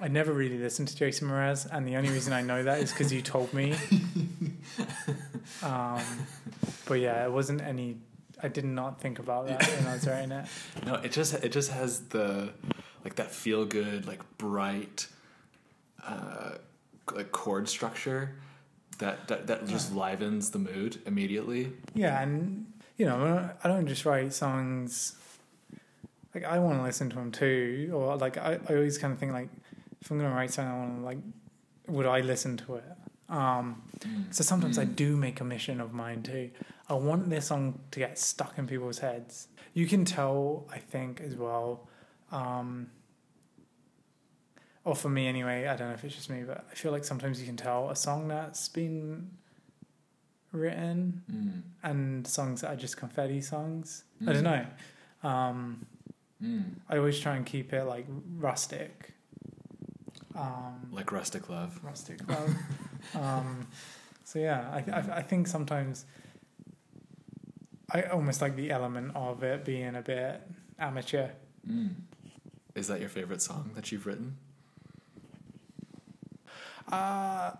I 0.00 0.08
never 0.08 0.32
really 0.32 0.58
listened 0.58 0.88
to 0.88 0.96
Jason 0.96 1.28
Mraz, 1.28 1.68
and 1.70 1.86
the 1.86 1.96
only 1.96 2.10
reason 2.10 2.32
I 2.32 2.40
know 2.42 2.62
that 2.62 2.80
is 2.80 2.90
because 2.90 3.12
you 3.12 3.20
told 3.20 3.52
me. 3.52 3.74
um, 5.62 6.02
but 6.86 6.94
yeah, 6.94 7.24
it 7.24 7.32
wasn't 7.32 7.60
any. 7.60 7.98
I 8.42 8.48
did 8.48 8.64
not 8.64 9.00
think 9.00 9.18
about 9.18 9.46
that 9.48 9.62
when 9.62 9.86
I 9.86 9.94
was 9.94 10.06
writing 10.06 10.32
it. 10.32 10.46
No, 10.86 10.94
it 10.94 11.12
just 11.12 11.34
it 11.34 11.52
just 11.52 11.70
has 11.70 12.00
the 12.08 12.52
like 13.04 13.16
that 13.16 13.30
feel 13.30 13.66
good 13.66 14.06
like 14.06 14.20
bright 14.38 15.06
uh, 16.06 16.52
like 17.14 17.32
chord 17.32 17.68
structure 17.68 18.34
that 19.02 19.28
that, 19.28 19.46
that 19.48 19.60
just 19.66 19.94
livens 19.94 20.50
the 20.50 20.58
mood 20.58 20.92
immediately. 21.06 21.72
Yeah, 21.94 22.20
and 22.22 22.66
you 22.98 23.06
know, 23.06 23.50
I 23.62 23.68
don't- 23.68 23.86
just 23.86 24.04
write 24.06 24.32
songs. 24.32 25.16
Like 26.34 26.44
I 26.44 26.58
want 26.58 26.78
to 26.78 26.82
listen 26.84 27.10
to 27.10 27.16
them 27.16 27.30
too, 27.30 27.90
or 27.94 28.16
like 28.16 28.36
I, 28.38 28.58
I 28.68 28.74
always 28.74 28.96
kind 28.98 29.12
of 29.12 29.18
think 29.18 29.32
like, 29.32 29.50
if 30.00 30.10
I'm 30.10 30.18
gonna 30.18 30.34
write 30.34 30.50
something, 30.50 30.72
I 30.72 30.78
want 30.78 30.96
to 31.00 31.04
like, 31.04 31.18
would 31.88 32.06
I 32.06 32.20
listen 32.20 32.56
to 32.58 32.76
it? 32.76 32.84
Um, 33.28 33.82
so 34.30 34.42
sometimes 34.42 34.78
I 34.78 34.84
do 34.84 35.16
make 35.16 35.40
a 35.40 35.44
mission 35.44 35.80
of 35.80 35.92
mine 35.92 36.22
too. 36.22 36.50
I 36.88 36.94
want 36.94 37.28
this 37.30 37.46
song 37.46 37.78
to 37.90 37.98
get 37.98 38.18
stuck 38.18 38.58
in 38.58 38.66
people's 38.66 38.98
heads. 38.98 39.48
You 39.74 39.86
can 39.86 40.04
tell, 40.04 40.66
I 40.70 40.78
think, 40.78 41.20
as 41.20 41.34
well. 41.36 41.88
Um, 42.30 42.90
or 44.84 44.94
for 44.96 45.08
me 45.08 45.26
anyway, 45.28 45.66
I 45.66 45.76
don't 45.76 45.88
know 45.88 45.94
if 45.94 46.04
it's 46.04 46.14
just 46.14 46.28
me, 46.30 46.42
but 46.46 46.64
I 46.70 46.74
feel 46.74 46.92
like 46.92 47.04
sometimes 47.04 47.40
you 47.40 47.46
can 47.46 47.56
tell 47.56 47.90
a 47.90 47.96
song 47.96 48.28
that's 48.28 48.68
been 48.68 49.30
written 50.52 51.22
Mm. 51.32 51.62
and 51.82 52.26
songs 52.26 52.60
that 52.60 52.68
are 52.72 52.76
just 52.76 52.96
confetti 52.96 53.40
songs. 53.40 54.04
I 54.26 54.32
don't 54.32 54.44
know. 54.44 54.66
Um, 55.22 55.86
Mm. 56.42 56.74
I 56.88 56.96
always 56.98 57.20
try 57.20 57.36
and 57.36 57.46
keep 57.46 57.72
it 57.72 57.84
like 57.84 58.06
rustic. 58.38 59.14
Um, 60.34 60.88
Like 60.90 61.12
rustic 61.12 61.48
love. 61.48 61.78
rustic 61.84 62.28
love. 62.28 62.56
um, 63.14 63.68
so 64.24 64.38
yeah, 64.40 64.68
I, 64.72 64.78
I 64.90 65.16
I 65.18 65.22
think 65.22 65.46
sometimes 65.46 66.04
I 67.90 68.02
almost 68.04 68.40
like 68.40 68.56
the 68.56 68.70
element 68.70 69.12
of 69.14 69.42
it 69.44 69.64
being 69.64 69.94
a 69.94 70.02
bit 70.02 70.40
amateur. 70.78 71.28
Mm. 71.68 71.94
Is 72.74 72.88
that 72.88 73.00
your 73.00 73.08
favorite 73.10 73.42
song 73.42 73.70
that 73.74 73.92
you've 73.92 74.06
written? 74.06 74.36
Uh, 76.92 77.52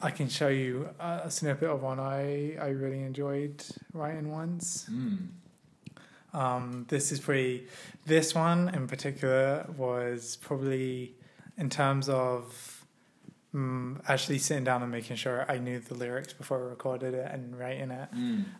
I 0.00 0.10
can 0.10 0.28
show 0.28 0.48
you 0.48 0.88
a, 1.00 1.30
snippet 1.30 1.68
of 1.68 1.82
one 1.82 1.98
I, 1.98 2.56
I 2.60 2.68
really 2.68 3.02
enjoyed 3.02 3.64
writing 3.92 4.30
once. 4.30 4.86
Mm. 4.90 5.28
Um, 6.34 6.86
this 6.88 7.10
is 7.10 7.20
pretty. 7.20 7.66
This 8.04 8.34
one 8.34 8.68
in 8.68 8.86
particular 8.86 9.66
was 9.76 10.36
probably, 10.36 11.14
in 11.56 11.70
terms 11.70 12.08
of 12.08 12.77
mm, 13.58 14.00
actually 14.06 14.38
sitting 14.38 14.64
down 14.64 14.82
and 14.82 14.90
making 14.92 15.16
sure 15.16 15.44
I 15.48 15.58
knew 15.58 15.80
the 15.80 15.94
lyrics 15.94 16.32
before 16.32 16.58
I 16.58 16.68
recorded 16.70 17.14
it 17.14 17.28
and 17.32 17.58
writing 17.58 17.90
it. 17.90 18.08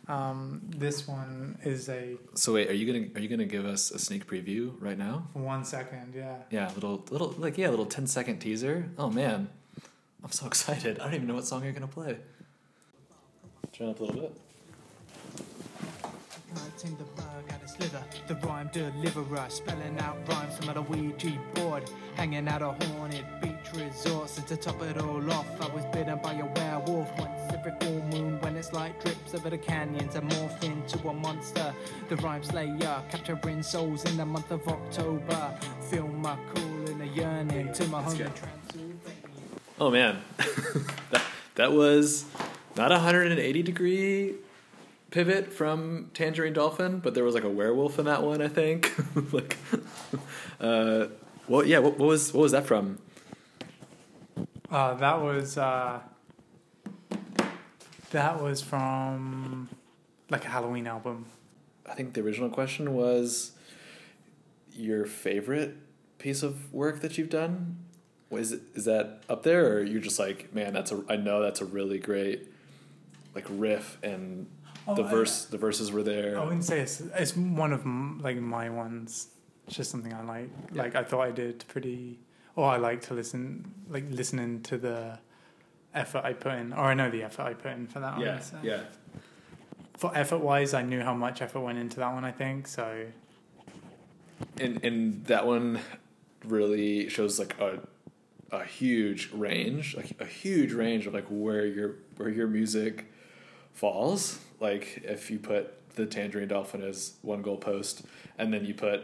Um, 0.08 0.62
this 0.76 1.06
one 1.06 1.58
is 1.64 1.88
a 1.88 2.16
So 2.34 2.54
wait, 2.54 2.68
are 2.70 2.74
you 2.74 2.86
gonna 2.92 3.06
are 3.14 3.20
you 3.20 3.28
gonna 3.28 3.44
give 3.56 3.64
us 3.66 3.90
a 3.90 3.98
sneak 3.98 4.26
preview 4.26 4.72
right 4.80 4.98
now? 4.98 5.28
one 5.34 5.64
second, 5.64 6.14
yeah. 6.14 6.36
Yeah, 6.50 6.70
little 6.74 7.04
little 7.10 7.34
like 7.38 7.56
yeah, 7.58 7.68
little 7.70 7.86
10 7.86 8.06
second 8.06 8.38
teaser. 8.40 8.90
Oh 8.98 9.10
man, 9.10 9.48
I'm 10.24 10.32
so 10.32 10.46
excited. 10.52 10.98
I 10.98 11.04
don't 11.04 11.14
even 11.14 11.28
know 11.28 11.34
what 11.34 11.46
song 11.46 11.62
you're 11.64 11.72
gonna 11.72 11.86
play. 11.86 12.18
Turn 13.72 13.90
up 13.90 14.00
a 14.00 14.04
little 14.04 14.20
bit. 14.22 14.32
Writing 16.54 16.96
the 16.96 17.04
bug 17.04 17.44
out 17.52 17.62
of 17.62 17.68
slither, 17.68 18.02
the 18.26 18.34
rhyme 18.36 18.70
deliverer, 18.72 19.44
spelling 19.48 19.98
out 20.00 20.16
rhymes 20.28 20.56
from 20.56 20.70
a 20.76 20.80
Ouija 20.80 21.38
board, 21.54 21.90
hanging 22.16 22.48
out 22.48 22.62
a 22.62 22.72
haunted 22.72 23.26
beach 23.42 23.52
resort. 23.74 24.34
And 24.38 24.46
to 24.46 24.56
top 24.56 24.80
it 24.82 24.96
all 24.96 25.30
off, 25.30 25.46
I 25.60 25.74
was 25.74 25.84
bitten 25.92 26.18
by 26.22 26.32
a 26.32 26.46
werewolf 26.46 27.10
once 27.18 27.52
every 27.52 27.72
full 27.80 28.00
moon 28.04 28.40
when 28.40 28.56
its 28.56 28.72
light 28.72 28.98
drips 29.04 29.34
over 29.34 29.50
the 29.50 29.58
canyons 29.58 30.14
and 30.14 30.30
morph 30.30 30.62
into 30.64 31.06
a 31.08 31.12
monster. 31.12 31.74
The 32.08 32.16
rhyme 32.16 32.42
slayer, 32.42 33.02
capturing 33.10 33.62
souls 33.62 34.04
in 34.04 34.16
the 34.16 34.24
month 34.24 34.50
of 34.50 34.66
October. 34.66 35.58
Feel 35.90 36.08
my 36.08 36.36
cool 36.54 36.88
and 36.88 37.02
a 37.02 37.06
yearning 37.06 37.74
to 37.74 37.86
my 37.88 38.02
home 38.02 38.12
in 38.12 38.18
good. 38.18 38.32
Transylvania. 38.36 38.94
Oh 39.78 39.90
man, 39.90 40.22
that 41.10 41.22
that 41.56 41.72
was 41.72 42.24
not 42.74 42.90
a 42.90 42.94
180 42.94 43.62
degree 43.62 44.34
pivot 45.10 45.52
from 45.52 46.10
Tangerine 46.14 46.52
Dolphin, 46.52 46.98
but 46.98 47.14
there 47.14 47.24
was 47.24 47.34
like 47.34 47.44
a 47.44 47.50
werewolf 47.50 47.98
in 47.98 48.04
that 48.06 48.22
one. 48.22 48.42
I 48.42 48.48
think. 48.48 48.92
like, 49.32 49.56
uh, 50.60 51.06
well, 51.46 51.64
yeah. 51.64 51.78
What, 51.78 51.98
what 51.98 52.08
was 52.08 52.32
what 52.32 52.42
was 52.42 52.52
that 52.52 52.66
from? 52.66 52.98
Uh, 54.70 54.94
that 54.94 55.20
was 55.20 55.56
uh, 55.56 56.00
that 58.10 58.42
was 58.42 58.60
from 58.60 59.68
like 60.30 60.44
a 60.44 60.48
Halloween 60.48 60.86
album. 60.86 61.26
I 61.86 61.94
think 61.94 62.14
the 62.14 62.20
original 62.20 62.50
question 62.50 62.94
was 62.94 63.52
your 64.72 65.06
favorite 65.06 65.76
piece 66.18 66.42
of 66.42 66.72
work 66.72 67.00
that 67.00 67.16
you've 67.16 67.30
done. 67.30 67.78
Is 68.30 68.52
is 68.74 68.84
that 68.84 69.22
up 69.30 69.42
there, 69.42 69.72
or 69.72 69.82
you're 69.82 70.02
just 70.02 70.18
like, 70.18 70.52
man, 70.54 70.74
that's 70.74 70.92
a 70.92 71.02
I 71.08 71.16
know 71.16 71.40
that's 71.40 71.62
a 71.62 71.64
really 71.64 71.98
great 71.98 72.46
like 73.34 73.46
riff 73.48 73.98
and 74.02 74.46
the 74.94 75.02
Oh, 75.02 75.06
I- 75.06 75.10
verse 75.10 75.44
the 75.46 75.58
verses 75.58 75.90
were 75.92 76.02
there. 76.02 76.38
I 76.38 76.44
wouldn't 76.44 76.64
say 76.64 76.80
it's 76.80 77.00
it's 77.00 77.36
one 77.36 77.72
of 77.72 77.80
m- 77.82 78.20
like 78.22 78.36
my 78.38 78.70
ones. 78.70 79.28
It's 79.66 79.76
just 79.76 79.90
something 79.90 80.12
I 80.14 80.22
like. 80.22 80.50
Yeah. 80.72 80.82
Like 80.82 80.94
I 80.96 81.04
thought 81.04 81.20
I 81.22 81.30
did 81.30 81.64
pretty. 81.68 82.20
Or 82.56 82.64
I 82.70 82.76
like 82.76 83.02
to 83.02 83.14
listen, 83.14 83.72
like 83.88 84.04
listening 84.10 84.62
to 84.62 84.78
the 84.78 85.18
effort 85.94 86.24
I 86.24 86.32
put 86.32 86.54
in, 86.54 86.72
or 86.72 86.84
I 86.86 86.94
know 86.94 87.08
the 87.10 87.22
effort 87.22 87.42
I 87.42 87.54
put 87.54 87.70
in 87.72 87.86
for 87.86 88.00
that 88.00 88.18
yeah, 88.18 88.32
one. 88.34 88.42
so. 88.42 88.56
yeah. 88.62 88.80
For 89.96 90.10
effort 90.16 90.38
wise, 90.38 90.74
I 90.74 90.82
knew 90.82 91.00
how 91.02 91.14
much 91.14 91.40
effort 91.42 91.60
went 91.60 91.78
into 91.78 91.98
that 92.00 92.12
one. 92.12 92.24
I 92.24 92.32
think 92.32 92.66
so. 92.66 93.06
and 94.60 94.82
and 94.84 95.24
that 95.26 95.46
one 95.46 95.80
really 96.44 97.08
shows 97.08 97.38
like 97.38 97.58
a 97.60 97.80
a 98.50 98.64
huge 98.64 99.30
range, 99.32 99.94
like 99.96 100.16
a 100.20 100.24
huge 100.24 100.72
range 100.72 101.06
of 101.06 101.14
like 101.14 101.26
where 101.28 101.66
your 101.66 101.96
where 102.16 102.28
your 102.30 102.48
music 102.48 103.06
falls. 103.72 104.40
Like 104.60 105.02
if 105.04 105.30
you 105.30 105.38
put 105.38 105.74
the 105.94 106.06
Tangerine 106.06 106.48
Dolphin 106.48 106.82
as 106.82 107.14
one 107.22 107.42
goalpost, 107.42 108.04
and 108.38 108.52
then 108.52 108.64
you 108.64 108.74
put 108.74 109.02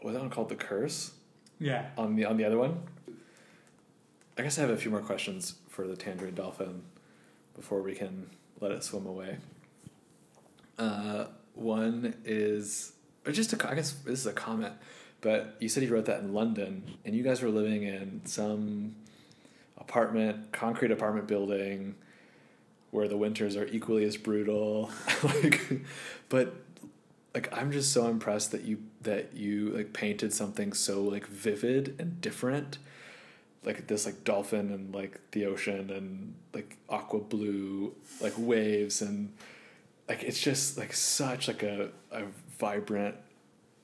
what's 0.00 0.14
that 0.14 0.20
one 0.20 0.30
called, 0.30 0.48
the 0.50 0.54
Curse 0.56 1.12
Yeah. 1.58 1.86
on 1.96 2.16
the 2.16 2.24
on 2.24 2.36
the 2.36 2.44
other 2.44 2.58
one. 2.58 2.80
I 4.36 4.42
guess 4.42 4.58
I 4.58 4.62
have 4.62 4.70
a 4.70 4.76
few 4.76 4.90
more 4.90 5.00
questions 5.00 5.54
for 5.68 5.86
the 5.86 5.96
Tangerine 5.96 6.34
Dolphin 6.34 6.82
before 7.54 7.82
we 7.82 7.94
can 7.94 8.28
let 8.60 8.72
it 8.72 8.82
swim 8.82 9.06
away. 9.06 9.36
Uh, 10.78 11.26
one 11.54 12.14
is, 12.24 12.92
or 13.24 13.30
just 13.32 13.52
a, 13.52 13.70
I 13.70 13.76
guess 13.76 13.92
this 13.92 14.18
is 14.20 14.26
a 14.26 14.32
comment, 14.32 14.72
but 15.20 15.54
you 15.60 15.68
said 15.68 15.84
you 15.84 15.88
wrote 15.94 16.06
that 16.06 16.20
in 16.20 16.32
London, 16.34 16.82
and 17.04 17.14
you 17.14 17.22
guys 17.22 17.42
were 17.42 17.48
living 17.48 17.84
in 17.84 18.22
some 18.24 18.96
apartment, 19.78 20.50
concrete 20.52 20.90
apartment 20.90 21.28
building, 21.28 21.94
where 22.94 23.08
the 23.08 23.16
winters 23.16 23.56
are 23.56 23.66
equally 23.66 24.04
as 24.04 24.16
brutal. 24.16 24.88
like, 25.24 25.60
but 26.28 26.54
like 27.34 27.52
I'm 27.52 27.72
just 27.72 27.92
so 27.92 28.06
impressed 28.06 28.52
that 28.52 28.62
you 28.62 28.84
that 29.02 29.34
you 29.34 29.70
like 29.70 29.92
painted 29.92 30.32
something 30.32 30.72
so 30.72 31.02
like 31.02 31.26
vivid 31.26 31.96
and 31.98 32.20
different. 32.20 32.78
Like 33.64 33.88
this 33.88 34.06
like 34.06 34.22
dolphin 34.22 34.70
and 34.70 34.94
like 34.94 35.18
the 35.32 35.46
ocean 35.46 35.90
and 35.90 36.34
like 36.52 36.76
aqua 36.88 37.18
blue 37.18 37.96
like 38.20 38.34
waves 38.36 39.02
and 39.02 39.32
like 40.08 40.22
it's 40.22 40.40
just 40.40 40.78
like 40.78 40.92
such 40.92 41.48
like 41.48 41.64
a, 41.64 41.88
a 42.12 42.22
vibrant 42.60 43.16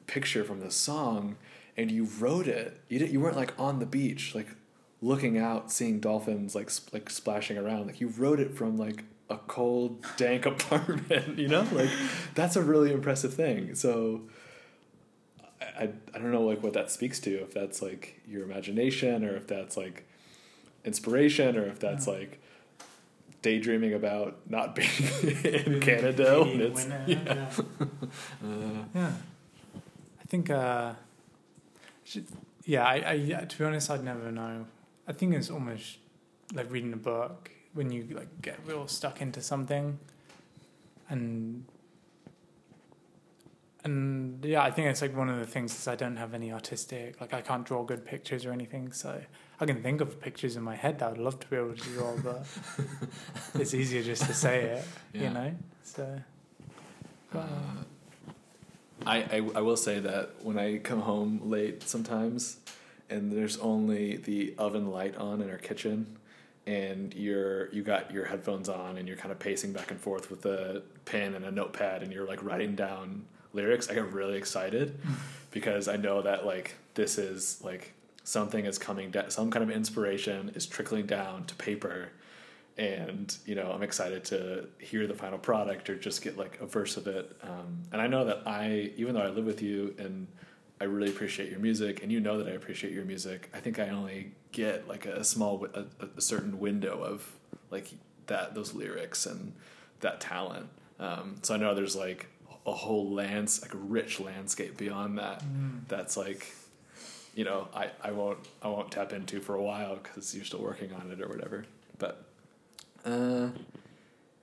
picture 0.07 0.44
from 0.44 0.61
the 0.61 0.70
song. 0.70 1.37
And 1.77 1.90
you 1.90 2.05
wrote 2.05 2.46
it. 2.46 2.81
You 2.88 3.01
didn't 3.01 3.11
you 3.11 3.18
weren't 3.18 3.37
like 3.37 3.55
on 3.59 3.81
the 3.81 3.87
beach. 3.87 4.37
Like 4.37 4.55
looking 5.03 5.39
out 5.39 5.73
seeing 5.73 5.99
dolphins 6.01 6.55
like 6.55 6.69
sp- 6.69 6.93
like 6.93 7.09
splashing 7.11 7.57
around 7.57 7.87
like 7.87 8.01
you 8.01 8.09
wrote 8.09 8.39
it 8.39 8.55
from 8.55 8.77
like 8.77 9.05
a 9.31 9.37
cold 9.37 10.05
dank 10.17 10.45
apartment 10.47 11.39
you 11.39 11.49
know 11.49 11.67
like 11.73 11.91
that's 12.35 12.57
a 12.57 12.63
really 12.63 12.93
impressive 12.93 13.33
thing 13.33 13.75
so 13.75 14.23
I, 15.61 15.91
I 16.15 16.19
don't 16.19 16.33
know 16.33 16.43
like 16.43 16.63
what 16.63 16.73
that 16.75 16.91
speaks 16.91 17.19
to 17.21 17.31
if 17.43 17.55
that's 17.55 17.81
like 17.81 18.21
your 18.29 18.43
imagination 18.45 19.25
or 19.25 19.37
if 19.37 19.47
that's 19.47 19.77
like 19.77 20.07
inspiration 20.85 21.57
or 21.57 21.65
if 21.67 21.79
that's 21.79 22.07
like 22.07 22.41
daydreaming 23.43 23.95
about 23.95 24.39
not 24.49 24.75
being 24.75 24.89
in 25.45 25.81
Canada 25.81 26.41
when 26.41 26.61
it's 26.61 26.85
Winter, 26.85 27.05
yeah. 27.07 27.19
yeah. 27.27 27.51
Uh, 28.45 28.85
Yeah. 28.95 29.13
I 30.21 30.25
think, 30.31 30.51
uh, 30.51 30.93
should, 32.05 32.27
yeah, 32.65 32.85
I, 32.85 32.99
I, 33.01 33.13
yeah, 33.15 33.41
to 33.45 33.59
be 33.59 33.65
honest, 33.65 33.91
I'd 33.91 34.05
never 34.05 34.31
know. 34.31 34.67
I 35.11 35.12
think 35.12 35.35
it's 35.35 35.51
almost 35.51 35.99
like 36.55 36.70
reading 36.70 36.92
a 36.92 36.96
book 37.12 37.51
when 37.75 37.90
you 37.90 38.07
like 38.20 38.31
get 38.40 38.59
real 38.64 38.87
stuck 38.87 39.20
into 39.20 39.40
something. 39.42 39.99
And 41.09 41.64
and 43.85 44.44
yeah 44.44 44.62
i 44.62 44.70
think 44.70 44.88
it's 44.88 45.01
like 45.01 45.16
one 45.16 45.31
of 45.31 45.38
the 45.38 45.46
things 45.46 45.75
is 45.75 45.88
i 45.88 45.96
don't 45.96 46.16
have 46.16 46.35
any 46.35 46.53
artistic 46.53 47.18
like 47.18 47.33
i 47.33 47.40
can't 47.40 47.64
draw 47.64 47.83
good 47.83 48.05
pictures 48.05 48.44
or 48.44 48.53
anything 48.53 48.92
so 48.92 49.18
i 49.59 49.64
can 49.64 49.83
think 49.83 50.03
of 50.03 50.20
pictures 50.20 50.55
in 50.55 50.62
my 50.62 50.77
head 50.77 50.99
that 50.99 51.12
i'd 51.12 51.16
love 51.18 51.40
to 51.40 51.46
be 51.49 51.57
able 51.57 51.75
to 51.75 51.88
draw 51.94 52.14
but 52.18 52.44
it's 53.55 53.73
easier 53.73 54.03
just 54.03 54.25
to 54.25 54.35
say 54.35 54.64
it 54.64 54.85
Yeah. 55.14 55.23
you 55.23 55.31
know? 55.31 55.55
So 55.83 56.20
but, 57.33 57.49
uh, 57.49 58.35
I, 59.07 59.16
I 59.16 59.37
I 59.55 59.61
will 59.62 59.79
say 59.79 59.99
that 60.01 60.25
when 60.42 60.59
I 60.59 60.77
come 60.79 61.01
home 61.01 61.40
late 61.44 61.83
sometimes, 61.88 62.59
and 63.11 63.31
there's 63.33 63.59
only 63.59 64.16
the 64.16 64.55
oven 64.57 64.90
light 64.90 65.16
on 65.16 65.42
in 65.42 65.51
our 65.51 65.59
kitchen, 65.59 66.16
and 66.66 67.14
you're 67.14 67.73
you 67.73 67.83
got 67.83 68.12
your 68.12 68.25
headphones 68.25 68.68
on 68.68 68.96
and 68.96 69.09
you're 69.09 69.16
kind 69.16 69.33
of 69.33 69.38
pacing 69.38 69.73
back 69.73 69.90
and 69.90 70.01
forth 70.01 70.31
with 70.31 70.46
a 70.46 70.83
pen 71.05 71.35
and 71.35 71.44
a 71.44 71.51
notepad 71.51 72.03
and 72.03 72.12
you're 72.12 72.27
like 72.27 72.42
writing 72.44 72.75
down 72.75 73.25
lyrics, 73.53 73.88
I 73.88 73.94
get 73.94 74.12
really 74.12 74.37
excited 74.37 74.99
because 75.51 75.88
I 75.88 75.96
know 75.96 76.23
that 76.23 76.46
like 76.46 76.77
this 76.94 77.18
is 77.18 77.61
like 77.64 77.92
something 78.23 78.66
is 78.66 78.79
coming 78.79 79.11
down, 79.11 79.31
some 79.31 79.51
kind 79.51 79.62
of 79.62 79.70
inspiration 79.75 80.53
is 80.55 80.66
trickling 80.66 81.07
down 81.07 81.44
to 81.46 81.55
paper. 81.57 82.11
And 82.79 83.37
you 83.44 83.57
know 83.57 83.73
i'm 83.73 83.83
excited 83.83 84.25
to 84.27 84.68
hear 84.79 85.07
the 85.07 85.14
final 85.14 85.38
product 85.38 85.90
or 85.90 85.96
just 85.96 86.23
get 86.23 86.38
like 86.38 86.59
a 86.62 86.66
verse 86.66 86.96
of 86.96 87.07
it. 87.09 87.37
Um, 87.42 87.83
and 87.92 88.01
i 88.01 88.07
know 88.07 88.25
that 88.25 88.42
i 88.46 88.92
even 88.96 89.14
though 89.14 89.23
i 89.23 89.29
live 89.29 89.44
with 89.44 89.61
you 89.61 89.94
and 89.99 90.29
i 90.81 90.85
really 90.85 91.11
appreciate 91.11 91.51
your 91.51 91.61
music 91.61 92.03
and 92.03 92.11
you 92.11 92.21
know 92.21 92.38
that 92.38 92.49
i 92.49 92.53
appreciate 92.53 92.93
your 92.93 93.05
music 93.05 93.51
i 93.55 93.61
think 93.61 93.79
i 93.79 93.88
only 93.88 94.33
get 94.53 94.88
like 94.88 95.07
a 95.07 95.23
small 95.23 95.66
a, 95.75 95.85
a 96.16 96.21
certain 96.21 96.59
window 96.59 97.03
of 97.03 97.33
like 97.71 97.88
that 98.27 98.55
those 98.55 98.75
lyrics 98.75 99.27
and 99.27 99.53
that 100.01 100.21
talent 100.21 100.66
um, 100.99 101.37
so 101.43 101.55
i 101.55 101.57
know 101.57 101.75
there's 101.75 101.97
like 101.97 102.27
a 102.66 102.73
whole 102.73 103.11
lands 103.11 103.62
like 103.62 103.75
a 103.75 103.79
rich 103.79 104.21
landscape 104.21 104.77
beyond 104.77 105.19
that 105.19 105.43
that's 105.88 106.16
like 106.16 106.55
you 107.35 107.45
know 107.45 107.69
I, 107.75 107.90
I 108.03 108.11
won't 108.12 108.38
I 108.62 108.69
won't 108.69 108.90
tap 108.90 109.12
into 109.12 109.40
for 109.40 109.55
a 109.55 109.62
while 109.62 109.97
because 109.97 110.35
you're 110.35 110.45
still 110.45 110.61
working 110.62 110.93
on 110.93 111.11
it 111.11 111.21
or 111.21 111.29
whatever. 111.29 111.64
But 111.99 112.25
uh, 113.05 113.49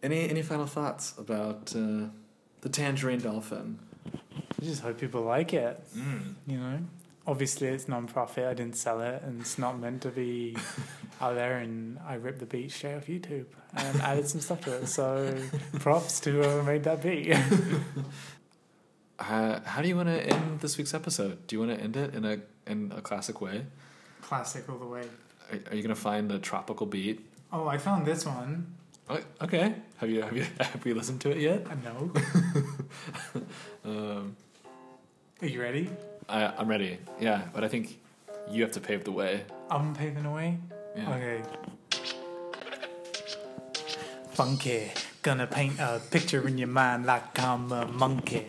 any 0.02 0.30
any 0.30 0.42
final 0.42 0.66
thoughts 0.66 1.14
about 1.18 1.74
uh, 1.76 2.08
the 2.62 2.70
Tangerine 2.70 3.20
Dolphin? 3.20 3.80
I 4.62 4.66
just 4.66 4.82
hope 4.82 5.00
people 5.00 5.22
like 5.22 5.54
it. 5.54 5.80
You 6.48 6.58
know, 6.58 6.80
obviously 7.26 7.68
it's 7.68 7.88
non-profit. 7.88 8.46
I 8.46 8.54
didn't 8.54 8.76
sell 8.76 9.02
it, 9.02 9.22
and 9.24 9.42
it's 9.42 9.58
not 9.58 9.80
meant 9.80 10.02
to 10.04 10.10
be 10.10 10.58
out 11.22 11.36
there. 11.36 11.58
And 11.58 12.00
I 12.08 12.16
ripped 12.16 12.40
the 12.40 12.46
beat 12.46 12.72
straight 12.72 12.96
off 12.96 13.08
YouTube 13.08 13.46
and 13.76 14.02
added 14.02 14.28
some 14.28 14.42
stuff 14.42 14.62
to 14.62 14.78
it. 14.78 14.88
So 14.88 15.38
props 15.80 16.20
to 16.22 16.32
whoever 16.32 16.64
made 16.64 16.84
that 16.84 17.02
beat. 17.04 17.36
Uh, 19.20 19.60
how 19.66 19.82
do 19.82 19.88
you 19.88 19.96
want 19.96 20.08
to 20.08 20.22
end 20.22 20.60
this 20.60 20.78
week's 20.78 20.94
episode? 20.94 21.48
Do 21.48 21.56
you 21.56 21.60
want 21.66 21.76
to 21.76 21.84
end 21.84 21.98
it 21.98 22.14
in 22.14 22.24
a 22.24 22.38
in 22.68 22.94
a 22.96 23.02
classic 23.02 23.42
way? 23.42 23.66
Classic 24.22 24.64
all 24.70 24.78
the 24.78 24.86
way. 24.86 25.02
Are, 25.52 25.72
are 25.72 25.76
you 25.76 25.82
gonna 25.82 25.96
find 25.96 26.30
the 26.30 26.38
tropical 26.38 26.86
beat? 26.86 27.26
Oh, 27.52 27.68
I 27.68 27.80
found 27.80 28.06
this 28.06 28.28
one. 28.28 28.76
Oh, 29.10 29.20
okay. 29.42 29.74
Have 29.98 30.10
you 30.10 30.22
have 30.22 30.36
you 30.36 30.44
have 30.60 30.86
you 30.86 30.94
listened 30.96 31.22
to 31.22 31.32
it 31.32 31.38
yet? 31.38 31.66
I 31.70 31.76
know. 31.76 32.12
Um, 33.86 34.36
Are 35.42 35.48
you 35.48 35.62
ready? 35.62 35.90
I, 36.28 36.48
I'm 36.58 36.68
ready. 36.68 36.98
Yeah, 37.22 37.44
but 37.54 37.64
I 37.64 37.70
think 37.70 38.00
you 38.52 38.62
have 38.64 38.74
to 38.74 38.82
pave 38.82 39.06
the 39.06 39.14
way. 39.14 39.46
I'm 39.72 39.96
paving 39.96 40.24
the 40.24 40.30
way. 40.30 40.58
Yeah. 40.94 41.16
Okay. 41.16 41.42
Funky, 44.32 44.92
gonna 45.28 45.46
paint 45.46 45.78
a 45.78 46.00
picture 46.10 46.48
in 46.48 46.58
your 46.58 46.70
mind 46.70 47.06
like 47.06 47.38
I'm 47.38 47.70
a 47.74 47.86
monkey. 47.86 48.48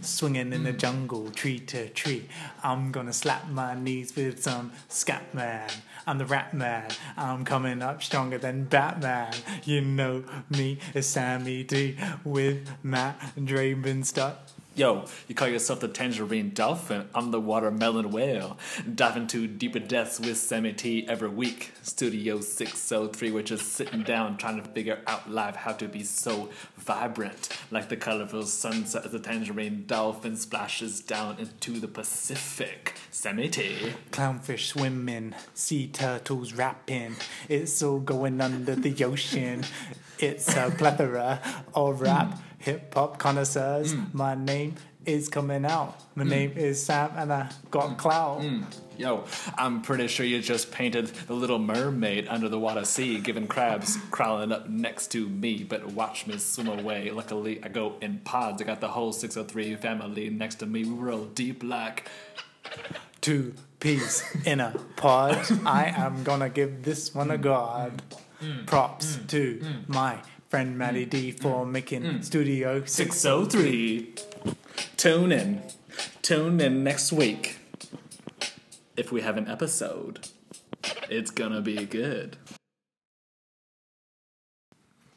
Swinging 0.00 0.52
in 0.52 0.62
the 0.62 0.72
jungle, 0.72 1.28
tree 1.32 1.58
to 1.58 1.88
tree. 1.88 2.28
I'm 2.62 2.92
gonna 2.92 3.12
slap 3.12 3.48
my 3.48 3.74
knees 3.74 4.14
with 4.14 4.40
some 4.40 4.70
scat 4.88 5.34
man. 5.34 5.68
I'm 6.06 6.18
the 6.18 6.26
rat 6.26 6.54
man. 6.54 6.88
I'm 7.16 7.44
coming 7.44 7.82
up 7.82 8.00
stronger 8.00 8.38
than 8.38 8.66
Batman. 8.66 9.32
You 9.64 9.80
know 9.80 10.22
me, 10.48 10.78
it's 10.94 11.08
Sammy 11.08 11.64
D 11.64 11.96
with 12.22 12.64
Matt 12.84 13.18
Draven 13.36 14.06
stuff. 14.06 14.36
Yo, 14.80 15.04
you 15.28 15.34
call 15.34 15.46
yourself 15.46 15.80
the 15.80 15.88
tangerine 15.88 16.54
dolphin? 16.54 17.06
I'm 17.14 17.32
the 17.32 17.38
watermelon 17.38 18.10
whale. 18.10 18.56
Diving 18.94 19.26
to 19.26 19.46
deeper 19.46 19.78
depths 19.78 20.18
with 20.18 20.38
Sammy 20.38 20.72
T 20.72 21.06
every 21.06 21.28
week. 21.28 21.72
Studio 21.82 22.40
603, 22.40 23.30
we're 23.30 23.42
just 23.42 23.74
sitting 23.74 24.02
down 24.02 24.38
trying 24.38 24.56
to 24.56 24.66
figure 24.70 25.00
out 25.06 25.30
live 25.30 25.54
how 25.54 25.72
to 25.72 25.86
be 25.86 26.02
so 26.02 26.48
vibrant. 26.78 27.50
Like 27.70 27.90
the 27.90 27.98
colorful 27.98 28.44
sunset 28.44 29.04
as 29.04 29.12
the 29.12 29.18
tangerine 29.18 29.84
dolphin 29.86 30.34
splashes 30.34 31.02
down 31.02 31.36
into 31.38 31.78
the 31.78 31.86
Pacific. 31.86 32.94
Sammy 33.10 33.50
T. 33.50 33.92
Clownfish 34.12 34.68
swimming, 34.68 35.34
sea 35.52 35.88
turtles 35.88 36.54
rapping. 36.54 37.16
It's 37.50 37.82
all 37.82 38.00
going 38.00 38.40
under 38.40 38.76
the 38.76 39.04
ocean. 39.04 39.62
It's 40.18 40.54
a 40.56 40.70
plethora 40.70 41.40
of 41.74 42.00
rap, 42.00 42.38
hip 42.60 42.94
hop 42.94 43.18
connoisseurs. 43.18 43.94
Mm. 43.94 44.14
My 44.14 44.34
name 44.36 44.76
is 45.04 45.28
coming 45.28 45.64
out. 45.64 45.98
My 46.14 46.24
mm. 46.24 46.28
name 46.28 46.52
is 46.56 46.84
Sam, 46.84 47.10
and 47.16 47.32
I 47.32 47.50
got 47.70 47.90
mm. 47.90 47.98
clout. 47.98 48.44
Yo, 48.96 49.24
I'm 49.56 49.80
pretty 49.80 50.08
sure 50.08 50.26
you 50.26 50.40
just 50.42 50.70
painted 50.70 51.06
the 51.06 51.32
little 51.32 51.58
mermaid 51.58 52.28
under 52.28 52.50
the 52.50 52.58
water 52.58 52.84
sea, 52.84 53.18
giving 53.18 53.46
crabs 53.46 53.96
crawling 54.10 54.52
up 54.52 54.68
next 54.68 55.08
to 55.12 55.26
me. 55.26 55.64
But 55.64 55.86
watch 55.92 56.26
me 56.26 56.36
swim 56.36 56.68
away. 56.68 57.10
Luckily, 57.10 57.64
I 57.64 57.68
go 57.68 57.94
in 58.02 58.18
pods. 58.18 58.60
I 58.60 58.66
got 58.66 58.80
the 58.80 58.88
whole 58.88 59.12
603 59.12 59.76
family 59.76 60.28
next 60.28 60.56
to 60.56 60.66
me. 60.66 60.84
We 60.84 60.90
roll 60.90 61.24
deep 61.24 61.62
like. 61.62 62.08
Two 63.22 63.54
peas 63.80 64.22
in 64.44 64.60
a 64.60 64.78
pod. 64.96 65.38
I 65.66 65.92
am 65.96 66.22
gonna 66.22 66.50
give 66.50 66.84
this 66.84 67.14
one 67.14 67.30
a 67.30 67.38
god. 67.38 68.02
Props 68.66 69.18
to 69.28 69.62
my 69.86 70.18
friend 70.50 70.76
Maddie 70.76 71.06
D 71.06 71.32
mm. 71.32 71.40
for 71.40 71.64
making 71.64 72.02
mm. 72.02 72.24
Studio 72.24 72.80
6. 72.84 73.16
603. 73.16 74.14
Tune 74.96 75.30
in. 75.30 75.62
Tune 76.22 76.60
in 76.60 76.82
next 76.82 77.12
week. 77.12 77.58
If 78.96 79.12
we 79.12 79.20
have 79.20 79.36
an 79.36 79.48
episode, 79.48 80.28
it's 81.08 81.30
gonna 81.30 81.60
be 81.60 81.86
good. 81.86 82.36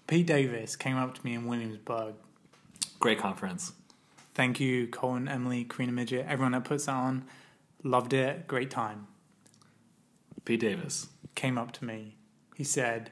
Pete 0.05 0.27
Davis 0.27 0.75
came 0.75 0.97
up 0.97 1.15
to 1.15 1.25
me 1.25 1.33
in 1.33 1.47
Williamsburg. 1.47 2.13
Great 2.99 3.17
conference. 3.17 3.73
Thank 4.35 4.59
you, 4.59 4.87
Colin, 4.87 5.27
Emily, 5.27 5.63
Karina 5.63 5.91
Midget, 5.91 6.27
everyone 6.27 6.51
that 6.51 6.63
puts 6.63 6.85
that 6.85 6.93
on. 6.93 7.25
Loved 7.81 8.13
it. 8.13 8.47
Great 8.47 8.69
time. 8.69 9.07
Pete 10.45 10.59
Davis. 10.59 11.07
Came 11.33 11.57
up 11.57 11.71
to 11.73 11.85
me. 11.85 12.17
He 12.55 12.63
said, 12.63 13.09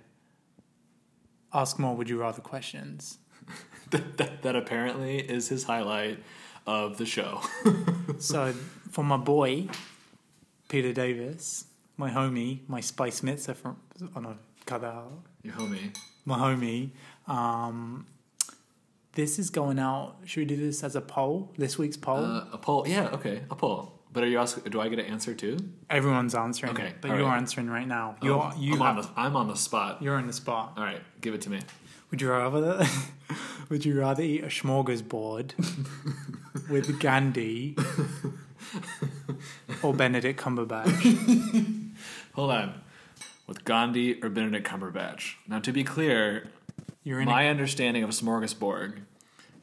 Ask 1.53 1.79
more 1.79 1.95
would 1.95 2.09
you 2.09 2.19
rather 2.19 2.41
questions. 2.41 3.17
that, 3.91 4.17
that, 4.17 4.41
that 4.43 4.55
apparently 4.55 5.17
is 5.17 5.49
his 5.49 5.63
highlight 5.63 6.23
of 6.65 6.97
the 6.97 7.05
show. 7.05 7.41
so, 8.19 8.53
for 8.89 9.03
my 9.03 9.17
boy, 9.17 9.67
Peter 10.69 10.93
Davis, 10.93 11.65
my 11.97 12.09
homie, 12.09 12.59
my 12.67 12.79
Spice 12.79 13.21
Mitzer 13.21 13.55
from. 13.55 13.77
Oh 14.15 14.19
no, 14.19 14.37
cut 14.65 14.81
that 14.81 14.93
out. 14.93 15.23
Your 15.43 15.55
homie. 15.55 15.95
My 16.25 16.37
homie. 16.37 16.91
Um, 17.27 18.05
this 19.13 19.37
is 19.39 19.49
going 19.49 19.79
out. 19.79 20.15
Should 20.25 20.41
we 20.41 20.45
do 20.45 20.57
this 20.57 20.83
as 20.83 20.95
a 20.95 21.01
poll? 21.01 21.51
This 21.57 21.77
week's 21.77 21.97
poll? 21.97 22.23
Uh, 22.23 22.45
a 22.53 22.57
poll. 22.57 22.87
Yeah, 22.87 23.09
okay, 23.09 23.41
a 23.49 23.55
poll. 23.55 24.00
But 24.13 24.23
are 24.23 24.27
you 24.27 24.39
asking? 24.39 24.63
Do 24.71 24.81
I 24.81 24.89
get 24.89 24.99
an 24.99 25.05
answer 25.05 25.33
too? 25.33 25.57
Everyone's 25.89 26.35
answering, 26.35 26.73
Okay, 26.73 26.93
but 26.99 27.11
you're 27.11 27.21
right. 27.25 27.37
answering 27.37 27.69
right 27.69 27.87
now. 27.87 28.15
You're 28.21 28.51
you 28.57 28.73
I'm, 28.75 28.81
on 28.81 28.95
the, 28.97 29.09
I'm 29.15 29.35
on 29.37 29.47
the 29.47 29.55
spot. 29.55 30.01
you're 30.01 30.15
on 30.15 30.27
the 30.27 30.33
spot. 30.33 30.73
All 30.77 30.83
right, 30.83 31.01
give 31.21 31.33
it 31.33 31.41
to 31.41 31.49
me. 31.49 31.61
Would 32.11 32.21
you 32.21 32.29
rather 32.29 32.85
would 33.69 33.85
you 33.85 33.97
rather 33.97 34.21
eat 34.23 34.43
a 34.43 34.47
smorgasbord 34.47 35.53
with 36.69 36.99
Gandhi 36.99 37.77
or 39.81 39.93
Benedict 39.93 40.39
Cumberbatch? 40.39 41.89
Hold 42.33 42.51
on. 42.51 42.81
With 43.47 43.63
Gandhi 43.65 44.21
or 44.21 44.29
Benedict 44.29 44.67
Cumberbatch. 44.67 45.35
Now, 45.47 45.59
to 45.59 45.71
be 45.71 45.83
clear, 45.83 46.49
You're 47.03 47.21
in 47.21 47.27
my 47.27 47.43
a, 47.43 47.49
understanding 47.49 48.03
of 48.03 48.09
a 48.09 48.13
smorgasbord 48.13 48.99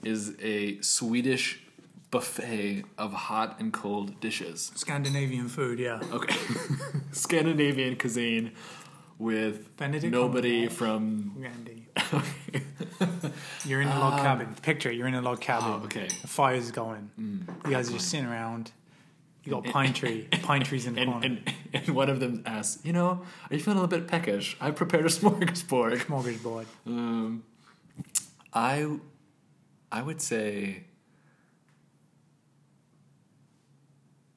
is 0.05 0.35
a 0.41 0.81
Swedish 0.81 1.61
buffet 2.11 2.85
of 2.97 3.13
hot 3.13 3.57
and 3.61 3.73
cold 3.73 4.19
dishes. 4.21 4.73
Scandinavian 4.75 5.49
food, 5.49 5.79
yeah. 5.79 6.01
Okay. 6.13 6.37
Scandinavian 7.13 7.97
cuisine 7.97 8.53
with 9.19 9.77
Benedict 9.77 10.13
nobody 10.13 10.67
Cumberbatch. 10.69 10.73
from. 10.73 11.33
Gandhi. 11.43 11.87
You're 13.65 13.81
in 13.83 13.89
a 13.89 13.99
log 13.99 14.21
cabin. 14.23 14.55
Picture 14.63 14.91
it, 14.91 14.97
you're 14.97 15.09
in 15.09 15.15
a 15.15 15.21
log 15.21 15.41
cabin. 15.41 15.69
Um, 15.73 15.81
Oh, 15.83 15.85
okay. 15.85 16.07
The 16.23 16.29
fire's 16.29 16.71
going. 16.71 17.11
you 17.19 17.71
guys 17.71 17.89
are 17.91 17.93
just 17.95 18.09
sitting 18.09 18.27
around. 18.27 18.73
You 19.45 19.53
got 19.53 19.65
pine 19.65 19.93
tree. 19.93 20.29
Pine 20.43 20.63
trees 20.63 20.87
in 20.87 20.95
the 20.95 21.01
And, 21.03 21.11
corner. 21.11 21.27
and, 21.27 21.55
and 21.75 21.89
one 21.97 22.09
of 22.09 22.21
them 22.21 22.43
asks, 22.47 22.85
you 22.85 22.93
know, 22.93 23.23
are 23.51 23.55
you 23.55 23.59
feeling 23.61 23.79
a 23.79 23.83
little 23.83 23.99
bit 23.99 24.07
peckish? 24.09 24.57
I 24.61 24.71
prepared 24.71 25.05
a 25.05 25.09
smorgasbord. 25.09 25.99
Smorgasbord. 25.99 26.67
Um, 26.87 27.43
I, 28.53 28.87
I 29.91 30.03
would 30.03 30.21
say, 30.21 30.85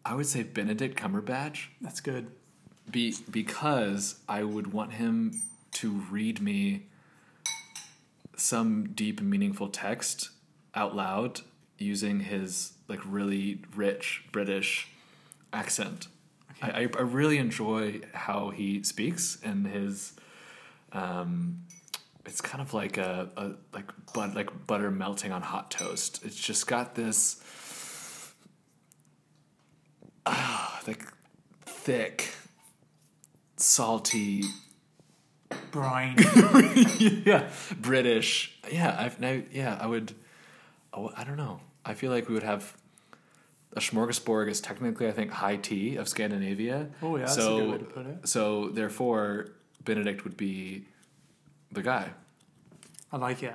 I 0.05 0.15
would 0.15 0.25
say 0.25 0.43
Benedict 0.43 0.97
Cumberbatch, 0.97 1.67
That's 1.79 2.01
good. 2.01 2.31
be 2.89 3.15
because 3.29 4.15
I 4.27 4.43
would 4.43 4.73
want 4.73 4.93
him 4.93 5.41
to 5.73 5.91
read 6.09 6.41
me 6.41 6.87
some 8.35 8.89
deep 8.93 9.21
meaningful 9.21 9.69
text 9.69 10.29
out 10.73 10.95
loud 10.95 11.41
using 11.77 12.21
his 12.21 12.73
like 12.87 12.99
really 13.05 13.61
rich 13.75 14.23
British 14.31 14.87
accent. 15.53 16.07
I, 16.61 16.69
I, 16.69 16.79
I 16.97 17.01
really 17.01 17.37
enjoy 17.37 18.01
how 18.13 18.49
he 18.49 18.83
speaks 18.83 19.37
and 19.43 19.67
his 19.67 20.13
um, 20.93 21.63
it's 22.25 22.41
kind 22.41 22.61
of 22.61 22.73
like 22.73 22.97
a, 22.97 23.29
a 23.37 23.51
like 23.73 23.89
but 24.13 24.35
like 24.35 24.67
butter 24.67 24.91
melting 24.91 25.31
on 25.31 25.41
hot 25.41 25.71
toast. 25.71 26.23
It's 26.23 26.35
just 26.39 26.67
got 26.67 26.95
this 26.95 27.41
like 30.91 31.07
thick, 31.65 32.29
salty, 33.55 34.43
Brian. 35.71 36.17
yeah, 36.99 37.49
British. 37.79 38.57
Yeah, 38.71 38.95
I've 38.97 39.19
now 39.19 39.41
yeah 39.51 39.77
I 39.79 39.87
would. 39.87 40.13
Oh, 40.93 41.11
I 41.15 41.23
don't 41.23 41.37
know. 41.37 41.61
I 41.85 41.93
feel 41.93 42.11
like 42.11 42.27
we 42.27 42.33
would 42.33 42.43
have. 42.43 42.75
A 43.73 43.79
smorgasbord 43.79 44.49
is 44.49 44.59
technically, 44.59 45.07
I 45.07 45.13
think, 45.13 45.31
high 45.31 45.55
tea 45.55 45.95
of 45.95 46.09
Scandinavia. 46.09 46.89
Oh, 47.01 47.15
yeah, 47.15 47.23
that's 47.23 47.37
a 47.37 47.41
so, 47.41 47.57
good 47.57 47.71
way 47.71 47.77
to 47.77 47.83
put 47.85 48.05
it. 48.05 48.27
So, 48.27 48.67
therefore, 48.67 49.51
Benedict 49.85 50.25
would 50.25 50.35
be 50.35 50.87
the 51.71 51.81
guy. 51.81 52.09
I 53.13 53.15
like 53.15 53.43
it. 53.43 53.53